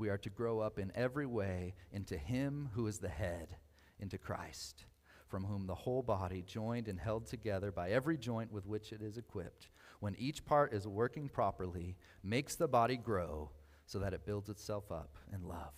we 0.01 0.09
are 0.09 0.19
to 0.19 0.31
grow 0.31 0.61
up 0.61 0.79
in 0.79 0.91
every 0.95 1.27
way 1.27 1.75
into 1.93 2.17
Him 2.17 2.71
who 2.73 2.87
is 2.87 2.99
the 2.99 3.09
head, 3.11 3.57
into 4.01 4.17
Christ, 4.17 4.87
from 5.29 5.45
whom 5.45 5.67
the 5.67 5.75
whole 5.75 6.03
body, 6.03 6.43
joined 6.43 6.89
and 6.89 6.99
held 6.99 7.27
together 7.27 7.71
by 7.71 7.91
every 7.91 8.17
joint 8.17 8.51
with 8.51 8.67
which 8.67 8.93
it 8.93 9.03
is 9.03 9.19
equipped, 9.19 9.69
when 10.01 10.17
each 10.17 10.43
part 10.47 10.73
is 10.73 10.89
working 10.89 11.29
properly, 11.29 11.99
makes 12.23 12.57
the 12.57 12.67
body 12.67 12.97
grow 12.97 13.51
so 13.85 13.99
that 13.99 14.15
it 14.15 14.25
builds 14.25 14.49
itself 14.49 14.91
up 14.91 15.19
in 15.35 15.47
love. 15.47 15.75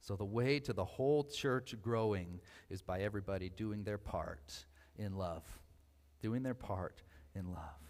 So, 0.00 0.16
the 0.16 0.24
way 0.24 0.58
to 0.60 0.72
the 0.72 0.84
whole 0.84 1.22
church 1.22 1.74
growing 1.82 2.40
is 2.70 2.80
by 2.80 3.02
everybody 3.02 3.50
doing 3.50 3.84
their 3.84 3.98
part 3.98 4.64
in 4.96 5.14
love. 5.16 5.44
Doing 6.22 6.42
their 6.42 6.54
part 6.54 7.02
in 7.34 7.52
love. 7.52 7.82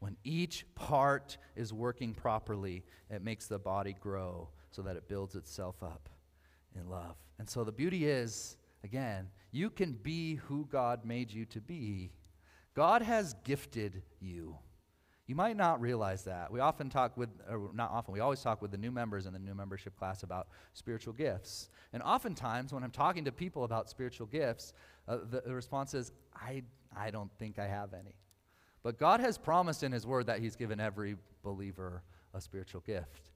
When 0.00 0.18
each 0.22 0.66
part 0.74 1.38
is 1.56 1.72
working 1.72 2.12
properly, 2.12 2.84
it 3.08 3.22
makes 3.24 3.46
the 3.46 3.58
body 3.58 3.96
grow 3.98 4.50
so 4.76 4.82
that 4.82 4.94
it 4.94 5.08
builds 5.08 5.34
itself 5.34 5.82
up 5.82 6.10
in 6.78 6.90
love. 6.90 7.16
And 7.38 7.48
so, 7.48 7.64
the 7.64 7.72
beauty 7.72 8.06
is, 8.06 8.58
again, 8.84 9.28
you 9.50 9.70
can 9.70 9.92
be 9.94 10.34
who 10.34 10.68
God 10.70 11.06
made 11.06 11.32
you 11.32 11.46
to 11.46 11.62
be. 11.62 12.12
God 12.74 13.00
has 13.00 13.34
gifted 13.42 14.02
you. 14.20 14.58
You 15.26 15.34
might 15.34 15.56
not 15.56 15.80
realize 15.80 16.24
that. 16.24 16.52
We 16.52 16.60
often 16.60 16.90
talk 16.90 17.16
with, 17.16 17.30
or 17.50 17.70
not 17.72 17.90
often, 17.90 18.12
we 18.12 18.20
always 18.20 18.42
talk 18.42 18.60
with 18.60 18.70
the 18.70 18.76
new 18.76 18.92
members 18.92 19.24
in 19.24 19.32
the 19.32 19.38
new 19.38 19.54
membership 19.54 19.96
class 19.96 20.22
about 20.22 20.48
spiritual 20.74 21.14
gifts. 21.14 21.70
And 21.94 22.02
oftentimes, 22.02 22.74
when 22.74 22.84
I'm 22.84 22.90
talking 22.90 23.24
to 23.24 23.32
people 23.32 23.64
about 23.64 23.88
spiritual 23.88 24.26
gifts, 24.26 24.74
uh, 25.08 25.18
the, 25.30 25.40
the 25.40 25.54
response 25.54 25.94
is, 25.94 26.12
I, 26.34 26.62
I 26.94 27.10
don't 27.10 27.30
think 27.38 27.58
I 27.58 27.66
have 27.66 27.94
any. 27.94 28.14
But 28.82 28.98
God 28.98 29.20
has 29.20 29.38
promised 29.38 29.82
in 29.82 29.90
His 29.90 30.06
Word 30.06 30.26
that 30.26 30.40
He's 30.40 30.54
given 30.54 30.80
every 30.80 31.16
believer 31.42 32.02
a 32.34 32.40
spiritual 32.42 32.82
gift. 32.82 33.30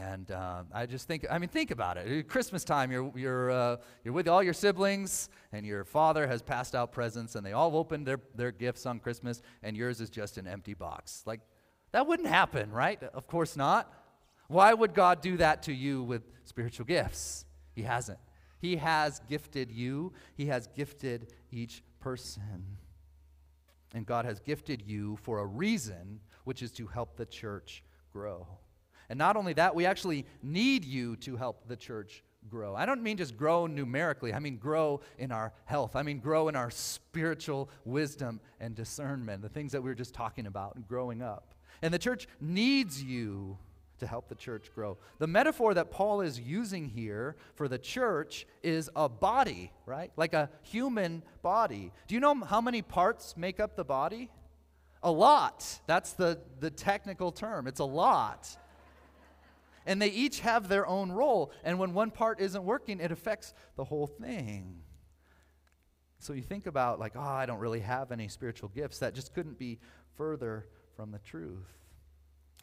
And 0.00 0.30
uh, 0.30 0.64
I 0.72 0.86
just 0.86 1.06
think, 1.06 1.24
I 1.30 1.38
mean, 1.38 1.48
think 1.48 1.70
about 1.70 1.96
it. 1.96 2.28
Christmas 2.28 2.64
time, 2.64 2.90
you're, 2.90 3.12
you're, 3.14 3.50
uh, 3.50 3.76
you're 4.02 4.14
with 4.14 4.28
all 4.28 4.42
your 4.42 4.52
siblings, 4.52 5.28
and 5.52 5.64
your 5.64 5.84
father 5.84 6.26
has 6.26 6.42
passed 6.42 6.74
out 6.74 6.92
presents, 6.92 7.34
and 7.34 7.46
they 7.46 7.52
all 7.52 7.76
opened 7.76 8.06
their, 8.06 8.20
their 8.34 8.50
gifts 8.50 8.86
on 8.86 8.98
Christmas, 8.98 9.42
and 9.62 9.76
yours 9.76 10.00
is 10.00 10.10
just 10.10 10.38
an 10.38 10.46
empty 10.46 10.74
box. 10.74 11.22
Like, 11.26 11.40
that 11.92 12.06
wouldn't 12.06 12.28
happen, 12.28 12.72
right? 12.72 13.00
Of 13.02 13.26
course 13.26 13.56
not. 13.56 13.92
Why 14.48 14.74
would 14.74 14.94
God 14.94 15.20
do 15.20 15.36
that 15.36 15.62
to 15.64 15.72
you 15.72 16.02
with 16.02 16.22
spiritual 16.44 16.86
gifts? 16.86 17.44
He 17.74 17.82
hasn't. 17.82 18.18
He 18.58 18.76
has 18.76 19.20
gifted 19.28 19.70
you, 19.70 20.12
He 20.36 20.46
has 20.46 20.66
gifted 20.68 21.32
each 21.52 21.82
person. 22.00 22.78
And 23.94 24.04
God 24.04 24.24
has 24.24 24.40
gifted 24.40 24.82
you 24.82 25.16
for 25.22 25.38
a 25.38 25.46
reason, 25.46 26.20
which 26.42 26.62
is 26.62 26.72
to 26.72 26.86
help 26.88 27.16
the 27.16 27.26
church 27.26 27.84
grow. 28.12 28.48
And 29.08 29.18
not 29.18 29.36
only 29.36 29.52
that, 29.54 29.74
we 29.74 29.86
actually 29.86 30.26
need 30.42 30.84
you 30.84 31.16
to 31.16 31.36
help 31.36 31.68
the 31.68 31.76
church 31.76 32.22
grow. 32.48 32.74
I 32.74 32.86
don't 32.86 33.02
mean 33.02 33.16
just 33.16 33.36
grow 33.36 33.66
numerically, 33.66 34.32
I 34.32 34.38
mean 34.38 34.56
grow 34.56 35.00
in 35.18 35.32
our 35.32 35.52
health. 35.64 35.96
I 35.96 36.02
mean 36.02 36.18
grow 36.18 36.48
in 36.48 36.56
our 36.56 36.70
spiritual 36.70 37.70
wisdom 37.84 38.40
and 38.60 38.74
discernment, 38.74 39.42
the 39.42 39.48
things 39.48 39.72
that 39.72 39.82
we 39.82 39.90
were 39.90 39.94
just 39.94 40.14
talking 40.14 40.46
about 40.46 40.76
and 40.76 40.86
growing 40.86 41.22
up. 41.22 41.54
And 41.82 41.92
the 41.92 41.98
church 41.98 42.28
needs 42.40 43.02
you 43.02 43.58
to 43.98 44.06
help 44.06 44.28
the 44.28 44.34
church 44.34 44.70
grow. 44.74 44.98
The 45.18 45.26
metaphor 45.26 45.74
that 45.74 45.90
Paul 45.90 46.20
is 46.20 46.38
using 46.38 46.88
here 46.88 47.36
for 47.54 47.68
the 47.68 47.78
church 47.78 48.46
is 48.62 48.90
a 48.96 49.08
body, 49.08 49.70
right? 49.86 50.10
Like 50.16 50.34
a 50.34 50.50
human 50.62 51.22
body. 51.42 51.92
Do 52.08 52.14
you 52.14 52.20
know 52.20 52.34
how 52.34 52.60
many 52.60 52.82
parts 52.82 53.36
make 53.36 53.60
up 53.60 53.76
the 53.76 53.84
body? 53.84 54.30
A 55.02 55.10
lot. 55.10 55.80
That's 55.86 56.12
the, 56.12 56.40
the 56.60 56.70
technical 56.70 57.30
term. 57.30 57.66
It's 57.66 57.80
a 57.80 57.84
lot 57.84 58.56
and 59.86 60.00
they 60.00 60.08
each 60.08 60.40
have 60.40 60.68
their 60.68 60.86
own 60.86 61.12
role. 61.12 61.52
And 61.62 61.78
when 61.78 61.94
one 61.94 62.10
part 62.10 62.40
isn't 62.40 62.64
working, 62.64 63.00
it 63.00 63.12
affects 63.12 63.54
the 63.76 63.84
whole 63.84 64.06
thing. 64.06 64.82
So 66.18 66.32
you 66.32 66.42
think 66.42 66.66
about, 66.66 66.98
like, 66.98 67.12
oh, 67.16 67.20
I 67.20 67.44
don't 67.44 67.58
really 67.58 67.80
have 67.80 68.10
any 68.10 68.28
spiritual 68.28 68.70
gifts. 68.70 68.98
That 69.00 69.14
just 69.14 69.34
couldn't 69.34 69.58
be 69.58 69.78
further 70.16 70.66
from 70.96 71.10
the 71.10 71.18
truth. 71.18 71.83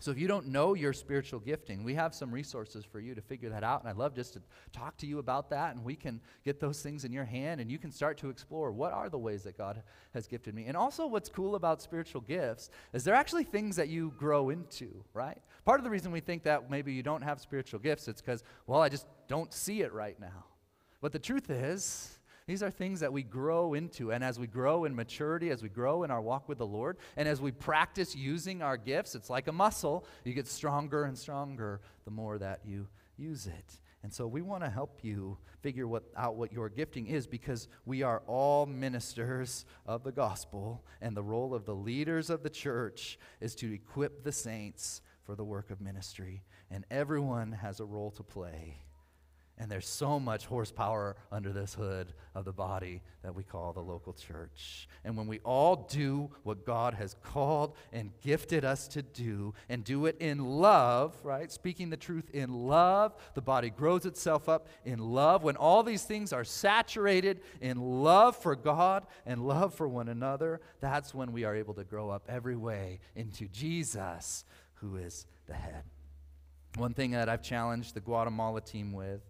So 0.01 0.09
if 0.09 0.17
you 0.17 0.27
don't 0.27 0.47
know 0.47 0.73
your 0.73 0.93
spiritual 0.93 1.39
gifting, 1.39 1.83
we 1.83 1.93
have 1.93 2.15
some 2.15 2.31
resources 2.31 2.83
for 2.83 2.99
you 2.99 3.13
to 3.13 3.21
figure 3.21 3.49
that 3.49 3.63
out. 3.63 3.81
And 3.81 3.89
I'd 3.89 3.97
love 3.97 4.15
just 4.15 4.33
to 4.33 4.41
talk 4.73 4.97
to 4.97 5.05
you 5.05 5.19
about 5.19 5.51
that. 5.51 5.75
And 5.75 5.85
we 5.85 5.95
can 5.95 6.19
get 6.43 6.59
those 6.59 6.81
things 6.81 7.05
in 7.05 7.11
your 7.13 7.23
hand 7.23 7.61
and 7.61 7.71
you 7.71 7.77
can 7.77 7.91
start 7.91 8.17
to 8.17 8.29
explore 8.31 8.71
what 8.71 8.93
are 8.93 9.09
the 9.09 9.19
ways 9.19 9.43
that 9.43 9.59
God 9.59 9.83
has 10.15 10.25
gifted 10.25 10.55
me. 10.55 10.65
And 10.65 10.75
also, 10.75 11.05
what's 11.05 11.29
cool 11.29 11.53
about 11.53 11.83
spiritual 11.83 12.21
gifts 12.21 12.71
is 12.93 13.03
they're 13.03 13.13
actually 13.13 13.43
things 13.43 13.75
that 13.75 13.89
you 13.89 14.11
grow 14.17 14.49
into, 14.49 15.03
right? 15.13 15.37
Part 15.65 15.79
of 15.79 15.83
the 15.83 15.91
reason 15.91 16.11
we 16.11 16.19
think 16.19 16.41
that 16.43 16.67
maybe 16.67 16.91
you 16.91 17.03
don't 17.03 17.21
have 17.21 17.39
spiritual 17.39 17.79
gifts, 17.79 18.07
it's 18.07 18.21
because, 18.21 18.43
well, 18.65 18.81
I 18.81 18.89
just 18.89 19.05
don't 19.27 19.53
see 19.53 19.81
it 19.81 19.93
right 19.93 20.19
now. 20.19 20.45
But 20.99 21.11
the 21.11 21.19
truth 21.19 21.51
is, 21.51 22.17
these 22.51 22.61
are 22.61 22.69
things 22.69 22.99
that 22.99 23.13
we 23.13 23.23
grow 23.23 23.75
into. 23.75 24.11
And 24.11 24.21
as 24.21 24.37
we 24.37 24.45
grow 24.45 24.83
in 24.83 24.93
maturity, 24.93 25.51
as 25.51 25.63
we 25.63 25.69
grow 25.69 26.03
in 26.03 26.11
our 26.11 26.19
walk 26.19 26.49
with 26.49 26.57
the 26.57 26.65
Lord, 26.65 26.97
and 27.15 27.25
as 27.25 27.39
we 27.39 27.53
practice 27.53 28.13
using 28.13 28.61
our 28.61 28.75
gifts, 28.75 29.15
it's 29.15 29.29
like 29.29 29.47
a 29.47 29.53
muscle. 29.53 30.05
You 30.25 30.33
get 30.33 30.49
stronger 30.49 31.05
and 31.05 31.17
stronger 31.17 31.79
the 32.03 32.11
more 32.11 32.37
that 32.39 32.59
you 32.65 32.89
use 33.15 33.47
it. 33.47 33.79
And 34.03 34.13
so 34.13 34.27
we 34.27 34.41
want 34.41 34.65
to 34.65 34.69
help 34.69 34.99
you 35.01 35.37
figure 35.61 35.87
what, 35.87 36.03
out 36.17 36.35
what 36.35 36.51
your 36.51 36.67
gifting 36.67 37.07
is 37.07 37.25
because 37.25 37.69
we 37.85 38.03
are 38.03 38.21
all 38.27 38.65
ministers 38.65 39.63
of 39.85 40.03
the 40.03 40.11
gospel, 40.11 40.83
and 40.99 41.15
the 41.15 41.23
role 41.23 41.53
of 41.53 41.63
the 41.63 41.75
leaders 41.75 42.29
of 42.29 42.43
the 42.43 42.49
church 42.49 43.17
is 43.39 43.55
to 43.55 43.71
equip 43.71 44.25
the 44.25 44.31
saints 44.33 45.01
for 45.23 45.35
the 45.35 45.45
work 45.45 45.71
of 45.71 45.79
ministry. 45.79 46.43
And 46.69 46.83
everyone 46.91 47.53
has 47.53 47.79
a 47.79 47.85
role 47.85 48.11
to 48.11 48.23
play 48.23 48.79
And 49.61 49.69
there's 49.69 49.87
so 49.87 50.19
much 50.19 50.47
horsepower 50.47 51.15
under 51.31 51.53
this 51.53 51.75
hood 51.75 52.13
of 52.33 52.45
the 52.45 52.51
body 52.51 53.03
that 53.21 53.35
we 53.35 53.43
call 53.43 53.73
the 53.73 53.79
local 53.79 54.11
church. 54.11 54.87
And 55.03 55.15
when 55.15 55.27
we 55.27 55.37
all 55.43 55.87
do 55.87 56.31
what 56.41 56.65
God 56.65 56.95
has 56.95 57.15
called 57.23 57.75
and 57.93 58.09
gifted 58.23 58.65
us 58.65 58.87
to 58.87 59.03
do, 59.03 59.53
and 59.69 59.83
do 59.83 60.07
it 60.07 60.17
in 60.19 60.43
love, 60.43 61.15
right? 61.21 61.51
Speaking 61.51 61.91
the 61.91 61.95
truth 61.95 62.31
in 62.31 62.51
love, 62.51 63.13
the 63.35 63.41
body 63.43 63.69
grows 63.69 64.07
itself 64.07 64.49
up 64.49 64.67
in 64.83 64.97
love. 64.97 65.43
When 65.43 65.57
all 65.57 65.83
these 65.83 66.05
things 66.05 66.33
are 66.33 66.43
saturated 66.43 67.41
in 67.61 67.77
love 68.01 68.35
for 68.35 68.55
God 68.55 69.05
and 69.27 69.47
love 69.47 69.75
for 69.75 69.87
one 69.87 70.07
another, 70.07 70.59
that's 70.79 71.13
when 71.13 71.31
we 71.31 71.43
are 71.43 71.55
able 71.55 71.75
to 71.75 71.83
grow 71.83 72.09
up 72.09 72.23
every 72.27 72.55
way 72.55 72.99
into 73.15 73.47
Jesus, 73.47 74.43
who 74.73 74.95
is 74.95 75.27
the 75.45 75.53
head. 75.53 75.83
One 76.77 76.95
thing 76.95 77.11
that 77.11 77.29
I've 77.29 77.43
challenged 77.43 77.93
the 77.93 77.99
Guatemala 77.99 78.61
team 78.61 78.91
with 78.91 79.21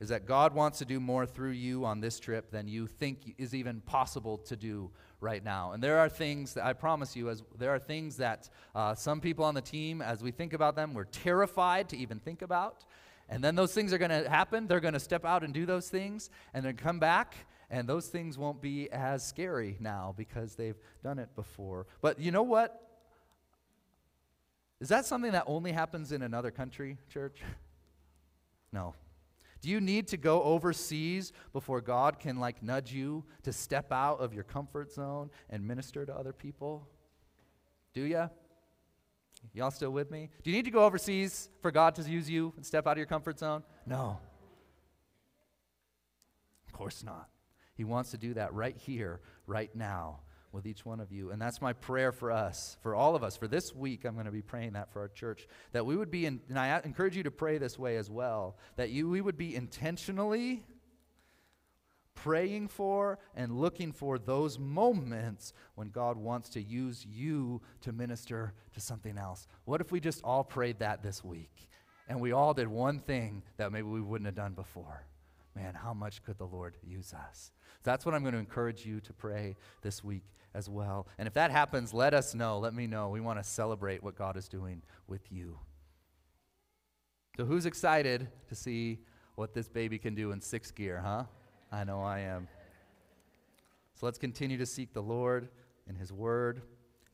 is 0.00 0.10
that 0.10 0.26
God 0.26 0.54
wants 0.54 0.78
to 0.78 0.84
do 0.84 1.00
more 1.00 1.24
through 1.24 1.52
you 1.52 1.84
on 1.84 2.00
this 2.00 2.20
trip 2.20 2.50
than 2.50 2.68
you 2.68 2.86
think 2.86 3.34
is 3.38 3.54
even 3.54 3.80
possible 3.80 4.36
to 4.38 4.56
do 4.56 4.90
right 5.20 5.42
now. 5.42 5.72
And 5.72 5.82
there 5.82 5.98
are 5.98 6.08
things 6.08 6.54
that 6.54 6.64
I 6.64 6.74
promise 6.74 7.16
you, 7.16 7.30
as 7.30 7.42
there 7.58 7.70
are 7.70 7.78
things 7.78 8.16
that 8.18 8.50
uh, 8.74 8.94
some 8.94 9.20
people 9.20 9.44
on 9.44 9.54
the 9.54 9.62
team, 9.62 10.02
as 10.02 10.22
we 10.22 10.30
think 10.30 10.52
about 10.52 10.76
them, 10.76 10.92
we're 10.92 11.04
terrified 11.04 11.88
to 11.90 11.96
even 11.96 12.18
think 12.18 12.42
about. 12.42 12.84
And 13.28 13.42
then 13.42 13.54
those 13.54 13.72
things 13.72 13.92
are 13.92 13.98
going 13.98 14.10
to 14.10 14.28
happen. 14.28 14.66
They're 14.66 14.80
going 14.80 14.94
to 14.94 15.00
step 15.00 15.24
out 15.24 15.42
and 15.42 15.52
do 15.52 15.66
those 15.66 15.88
things, 15.88 16.30
and 16.54 16.64
then 16.64 16.76
come 16.76 17.00
back, 17.00 17.34
and 17.70 17.88
those 17.88 18.06
things 18.06 18.38
won't 18.38 18.60
be 18.60 18.90
as 18.92 19.26
scary 19.26 19.76
now 19.80 20.14
because 20.16 20.54
they've 20.54 20.78
done 21.02 21.18
it 21.18 21.34
before. 21.34 21.86
But 22.02 22.20
you 22.20 22.30
know 22.30 22.44
what? 22.44 22.82
Is 24.78 24.90
that 24.90 25.06
something 25.06 25.32
that 25.32 25.44
only 25.46 25.72
happens 25.72 26.12
in 26.12 26.22
another 26.22 26.50
country, 26.50 26.98
church? 27.08 27.40
No, 28.72 28.94
do 29.66 29.72
you 29.72 29.80
need 29.80 30.06
to 30.06 30.16
go 30.16 30.44
overseas 30.44 31.32
before 31.52 31.80
God 31.80 32.20
can 32.20 32.36
like 32.36 32.62
nudge 32.62 32.92
you 32.92 33.24
to 33.42 33.52
step 33.52 33.90
out 33.90 34.20
of 34.20 34.32
your 34.32 34.44
comfort 34.44 34.92
zone 34.92 35.28
and 35.50 35.66
minister 35.66 36.06
to 36.06 36.14
other 36.14 36.32
people? 36.32 36.86
Do 37.92 38.02
you? 38.02 38.30
Y'all 39.54 39.72
still 39.72 39.90
with 39.90 40.08
me? 40.08 40.30
Do 40.44 40.50
you 40.50 40.56
need 40.56 40.66
to 40.66 40.70
go 40.70 40.84
overseas 40.84 41.48
for 41.62 41.72
God 41.72 41.96
to 41.96 42.02
use 42.02 42.30
you 42.30 42.52
and 42.54 42.64
step 42.64 42.86
out 42.86 42.92
of 42.92 42.98
your 42.98 43.08
comfort 43.08 43.40
zone? 43.40 43.64
No. 43.86 44.20
Of 46.68 46.72
course 46.72 47.02
not. 47.02 47.28
He 47.74 47.82
wants 47.82 48.12
to 48.12 48.18
do 48.18 48.34
that 48.34 48.54
right 48.54 48.76
here, 48.76 49.20
right 49.48 49.74
now 49.74 50.20
with 50.56 50.66
each 50.66 50.84
one 50.84 50.98
of 50.98 51.12
you. 51.12 51.30
And 51.30 51.40
that's 51.40 51.60
my 51.60 51.74
prayer 51.74 52.10
for 52.10 52.32
us, 52.32 52.78
for 52.80 52.94
all 52.94 53.14
of 53.14 53.22
us. 53.22 53.36
For 53.36 53.46
this 53.46 53.74
week, 53.74 54.04
I'm 54.04 54.14
going 54.14 54.26
to 54.26 54.32
be 54.32 54.42
praying 54.42 54.72
that 54.72 54.90
for 54.90 55.00
our 55.00 55.08
church, 55.08 55.46
that 55.72 55.86
we 55.86 55.96
would 55.96 56.10
be, 56.10 56.26
in, 56.26 56.40
and 56.48 56.58
I 56.58 56.80
encourage 56.82 57.16
you 57.16 57.22
to 57.24 57.30
pray 57.30 57.58
this 57.58 57.78
way 57.78 57.96
as 57.96 58.10
well, 58.10 58.56
that 58.76 58.90
you, 58.90 59.08
we 59.08 59.20
would 59.20 59.36
be 59.36 59.54
intentionally 59.54 60.64
praying 62.14 62.68
for 62.68 63.18
and 63.34 63.60
looking 63.60 63.92
for 63.92 64.18
those 64.18 64.58
moments 64.58 65.52
when 65.74 65.90
God 65.90 66.16
wants 66.16 66.48
to 66.50 66.62
use 66.62 67.04
you 67.04 67.60
to 67.82 67.92
minister 67.92 68.54
to 68.72 68.80
something 68.80 69.18
else. 69.18 69.46
What 69.66 69.82
if 69.82 69.92
we 69.92 70.00
just 70.00 70.24
all 70.24 70.42
prayed 70.42 70.78
that 70.78 71.02
this 71.02 71.22
week 71.22 71.68
and 72.08 72.18
we 72.18 72.32
all 72.32 72.54
did 72.54 72.68
one 72.68 73.00
thing 73.00 73.42
that 73.58 73.70
maybe 73.70 73.88
we 73.88 74.00
wouldn't 74.00 74.26
have 74.26 74.34
done 74.34 74.54
before? 74.54 75.04
Man, 75.54 75.74
how 75.74 75.94
much 75.94 76.22
could 76.22 76.38
the 76.38 76.46
Lord 76.46 76.76
use 76.82 77.14
us? 77.14 77.52
That's 77.82 78.04
what 78.04 78.14
I'm 78.14 78.22
going 78.22 78.34
to 78.34 78.40
encourage 78.40 78.84
you 78.84 79.00
to 79.00 79.12
pray 79.12 79.56
this 79.80 80.02
week 80.02 80.24
as 80.56 80.70
well. 80.70 81.06
And 81.18 81.28
if 81.28 81.34
that 81.34 81.50
happens, 81.50 81.92
let 81.92 82.14
us 82.14 82.34
know. 82.34 82.58
Let 82.58 82.74
me 82.74 82.86
know. 82.86 83.10
We 83.10 83.20
want 83.20 83.38
to 83.38 83.44
celebrate 83.44 84.02
what 84.02 84.16
God 84.16 84.36
is 84.36 84.48
doing 84.48 84.82
with 85.06 85.30
you. 85.30 85.58
So, 87.36 87.44
who's 87.44 87.66
excited 87.66 88.28
to 88.48 88.54
see 88.54 89.00
what 89.34 89.52
this 89.52 89.68
baby 89.68 89.98
can 89.98 90.14
do 90.14 90.32
in 90.32 90.40
sixth 90.40 90.74
gear, 90.74 91.02
huh? 91.04 91.24
I 91.70 91.84
know 91.84 92.00
I 92.00 92.20
am. 92.20 92.48
So, 93.94 94.06
let's 94.06 94.16
continue 94.16 94.56
to 94.56 94.66
seek 94.66 94.94
the 94.94 95.02
Lord 95.02 95.48
in 95.86 95.94
His 95.94 96.10
Word 96.10 96.62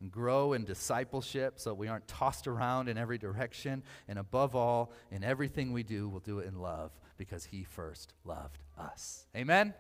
and 0.01 0.11
grow 0.13 0.53
in 0.53 0.65
discipleship 0.65 1.55
so 1.57 1.75
we 1.75 1.89
aren't 1.89 2.07
tossed 2.07 2.47
around 2.47 2.89
in 2.89 2.97
every 2.97 3.19
direction. 3.19 3.83
And 4.07 4.21
above 4.21 4.55
all, 4.55 4.93
in 5.11 5.25
everything 5.25 5.73
we 5.73 5.83
do, 5.83 6.09
we'll 6.09 6.21
do 6.21 6.39
it 6.39 6.47
in 6.47 6.61
love 6.61 6.93
because 7.17 7.45
He 7.45 7.65
first 7.65 8.13
loved 8.25 8.63
us. 8.79 9.27
Amen? 9.37 9.75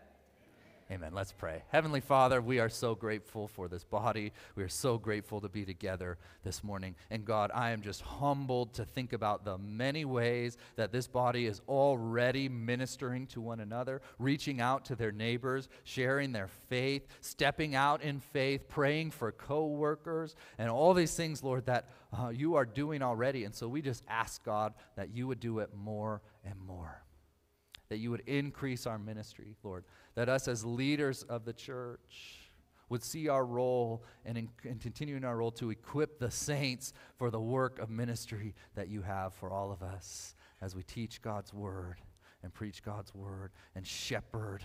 Amen. 0.93 1.15
Let's 1.15 1.33
pray. 1.33 1.63
Heavenly 1.69 2.03
Father, 2.03 2.43
we 2.43 2.59
are 2.59 2.69
so 2.69 2.95
grateful 2.95 3.49
for 3.49 3.67
this 3.67 3.83
body. 3.83 4.31
We 4.57 4.63
are 4.63 4.69
so 4.69 4.99
grateful 4.99 5.41
to 5.41 5.49
be 5.49 5.65
together 5.65 6.19
this 6.45 6.63
morning. 6.63 6.97
And 7.09 7.25
God, 7.25 7.51
I 7.55 7.71
am 7.71 7.81
just 7.81 8.03
humbled 8.03 8.75
to 8.75 8.85
think 8.85 9.15
about 9.15 9.43
the 9.43 9.57
many 9.57 10.05
ways 10.05 10.59
that 10.77 10.93
this 10.93 11.09
body 11.09 11.47
is 11.47 11.63
already 11.67 12.47
ministering 12.47 13.27
to 13.29 13.41
one 13.41 13.61
another, 13.61 14.03
reaching 14.19 14.61
out 14.61 14.85
to 14.85 14.95
their 14.95 15.13
neighbors, 15.13 15.71
sharing 15.85 16.31
their 16.31 16.49
faith, 16.69 17.09
stepping 17.23 17.75
out 17.75 18.03
in 18.03 18.21
faith, 18.21 18.69
praying 18.69 19.13
for 19.13 19.33
coworkers, 19.33 20.37
and 20.59 20.69
all 20.69 20.93
these 20.93 21.15
things, 21.15 21.43
Lord, 21.43 21.65
that 21.65 21.89
uh, 22.13 22.29
you 22.29 22.57
are 22.57 22.67
doing 22.67 23.01
already. 23.01 23.45
And 23.45 23.55
so 23.55 23.67
we 23.67 23.81
just 23.81 24.05
ask, 24.09 24.45
God, 24.45 24.75
that 24.97 25.09
you 25.09 25.27
would 25.27 25.41
do 25.41 25.61
it 25.61 25.71
more 25.75 26.21
and 26.45 26.61
more 26.61 27.02
that 27.93 27.99
you 27.99 28.11
would 28.11 28.23
increase 28.27 28.87
our 28.87 28.99
ministry, 28.99 29.55
Lord, 29.63 29.85
that 30.15 30.27
us 30.27 30.49
as 30.49 30.65
leaders 30.65 31.25
of 31.25 31.45
the 31.45 31.53
church 31.53 32.39
would 32.89 33.05
see 33.05 33.29
our 33.29 33.45
role 33.45 34.03
and, 34.25 34.39
in, 34.39 34.49
in 34.99 35.25
our 35.27 35.37
role 35.37 35.51
to 35.51 35.69
equip 35.69 36.19
the 36.19 36.31
saints 36.31 36.95
for 37.19 37.31
the 37.31 37.39
work 37.39 37.79
of 37.79 37.91
ministry 37.91 38.55
that 38.77 38.89
you 38.89 39.03
have 39.03 39.35
for 39.35 39.51
all 39.51 39.71
of 39.71 39.83
us 39.83 40.35
as 40.63 40.75
we 40.75 40.83
teach 40.83 41.21
God's 41.21 41.53
word 41.53 41.97
and 42.43 42.55
preach 42.55 42.83
God's 42.83 43.15
word 43.15 43.51
and 43.75 43.87
shepherd 43.87 44.65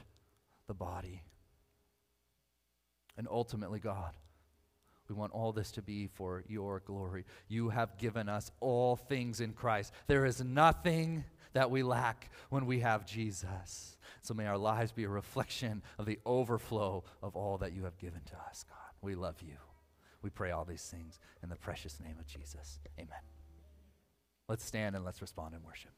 the 0.68 0.74
body. 0.74 1.22
And 3.18 3.28
ultimately, 3.30 3.82
God, 3.82 4.13
we 5.10 5.16
want 5.16 5.34
all 5.34 5.52
this 5.52 5.72
to 5.72 5.82
be 5.82 6.08
for 6.08 6.46
your 6.48 6.80
glory. 6.86 7.26
You 7.50 7.68
have 7.68 7.98
given 7.98 8.30
us 8.30 8.54
all 8.62 8.96
things 8.96 9.42
in 9.42 9.52
Christ. 9.52 9.92
There 10.08 10.26
is 10.26 10.42
nothing 10.42 11.26
that 11.58 11.72
we 11.72 11.82
lack 11.82 12.30
when 12.52 12.67
we 12.67 12.82
have 12.82 13.04
Jesus. 13.04 13.98
So 14.22 14.36
may 14.36 14.46
our 14.46 14.60
lives 14.60 14.91
be 14.91 15.06
a 15.06 15.10
reflection 15.10 15.82
of 15.98 16.06
the 16.06 16.20
overflow 16.24 17.04
of 17.24 17.36
all 17.36 17.58
that 17.58 17.74
you 17.74 17.84
have 17.86 17.98
given 17.98 18.22
to 18.28 18.36
us, 18.48 18.63
God. 18.70 18.93
We 19.02 19.15
love 19.15 19.41
you. 19.41 19.56
We 20.22 20.30
pray 20.30 20.52
all 20.52 20.65
these 20.65 20.84
things 20.84 21.20
in 21.41 21.50
the 21.50 21.56
precious 21.56 22.00
name 22.00 22.17
of 22.20 22.28
Jesus. 22.28 22.80
Amen. 23.00 23.24
Let's 24.48 24.65
stand 24.65 24.96
and 24.96 25.04
let's 25.04 25.20
respond 25.20 25.56
in 25.56 25.63
worship. 25.63 25.91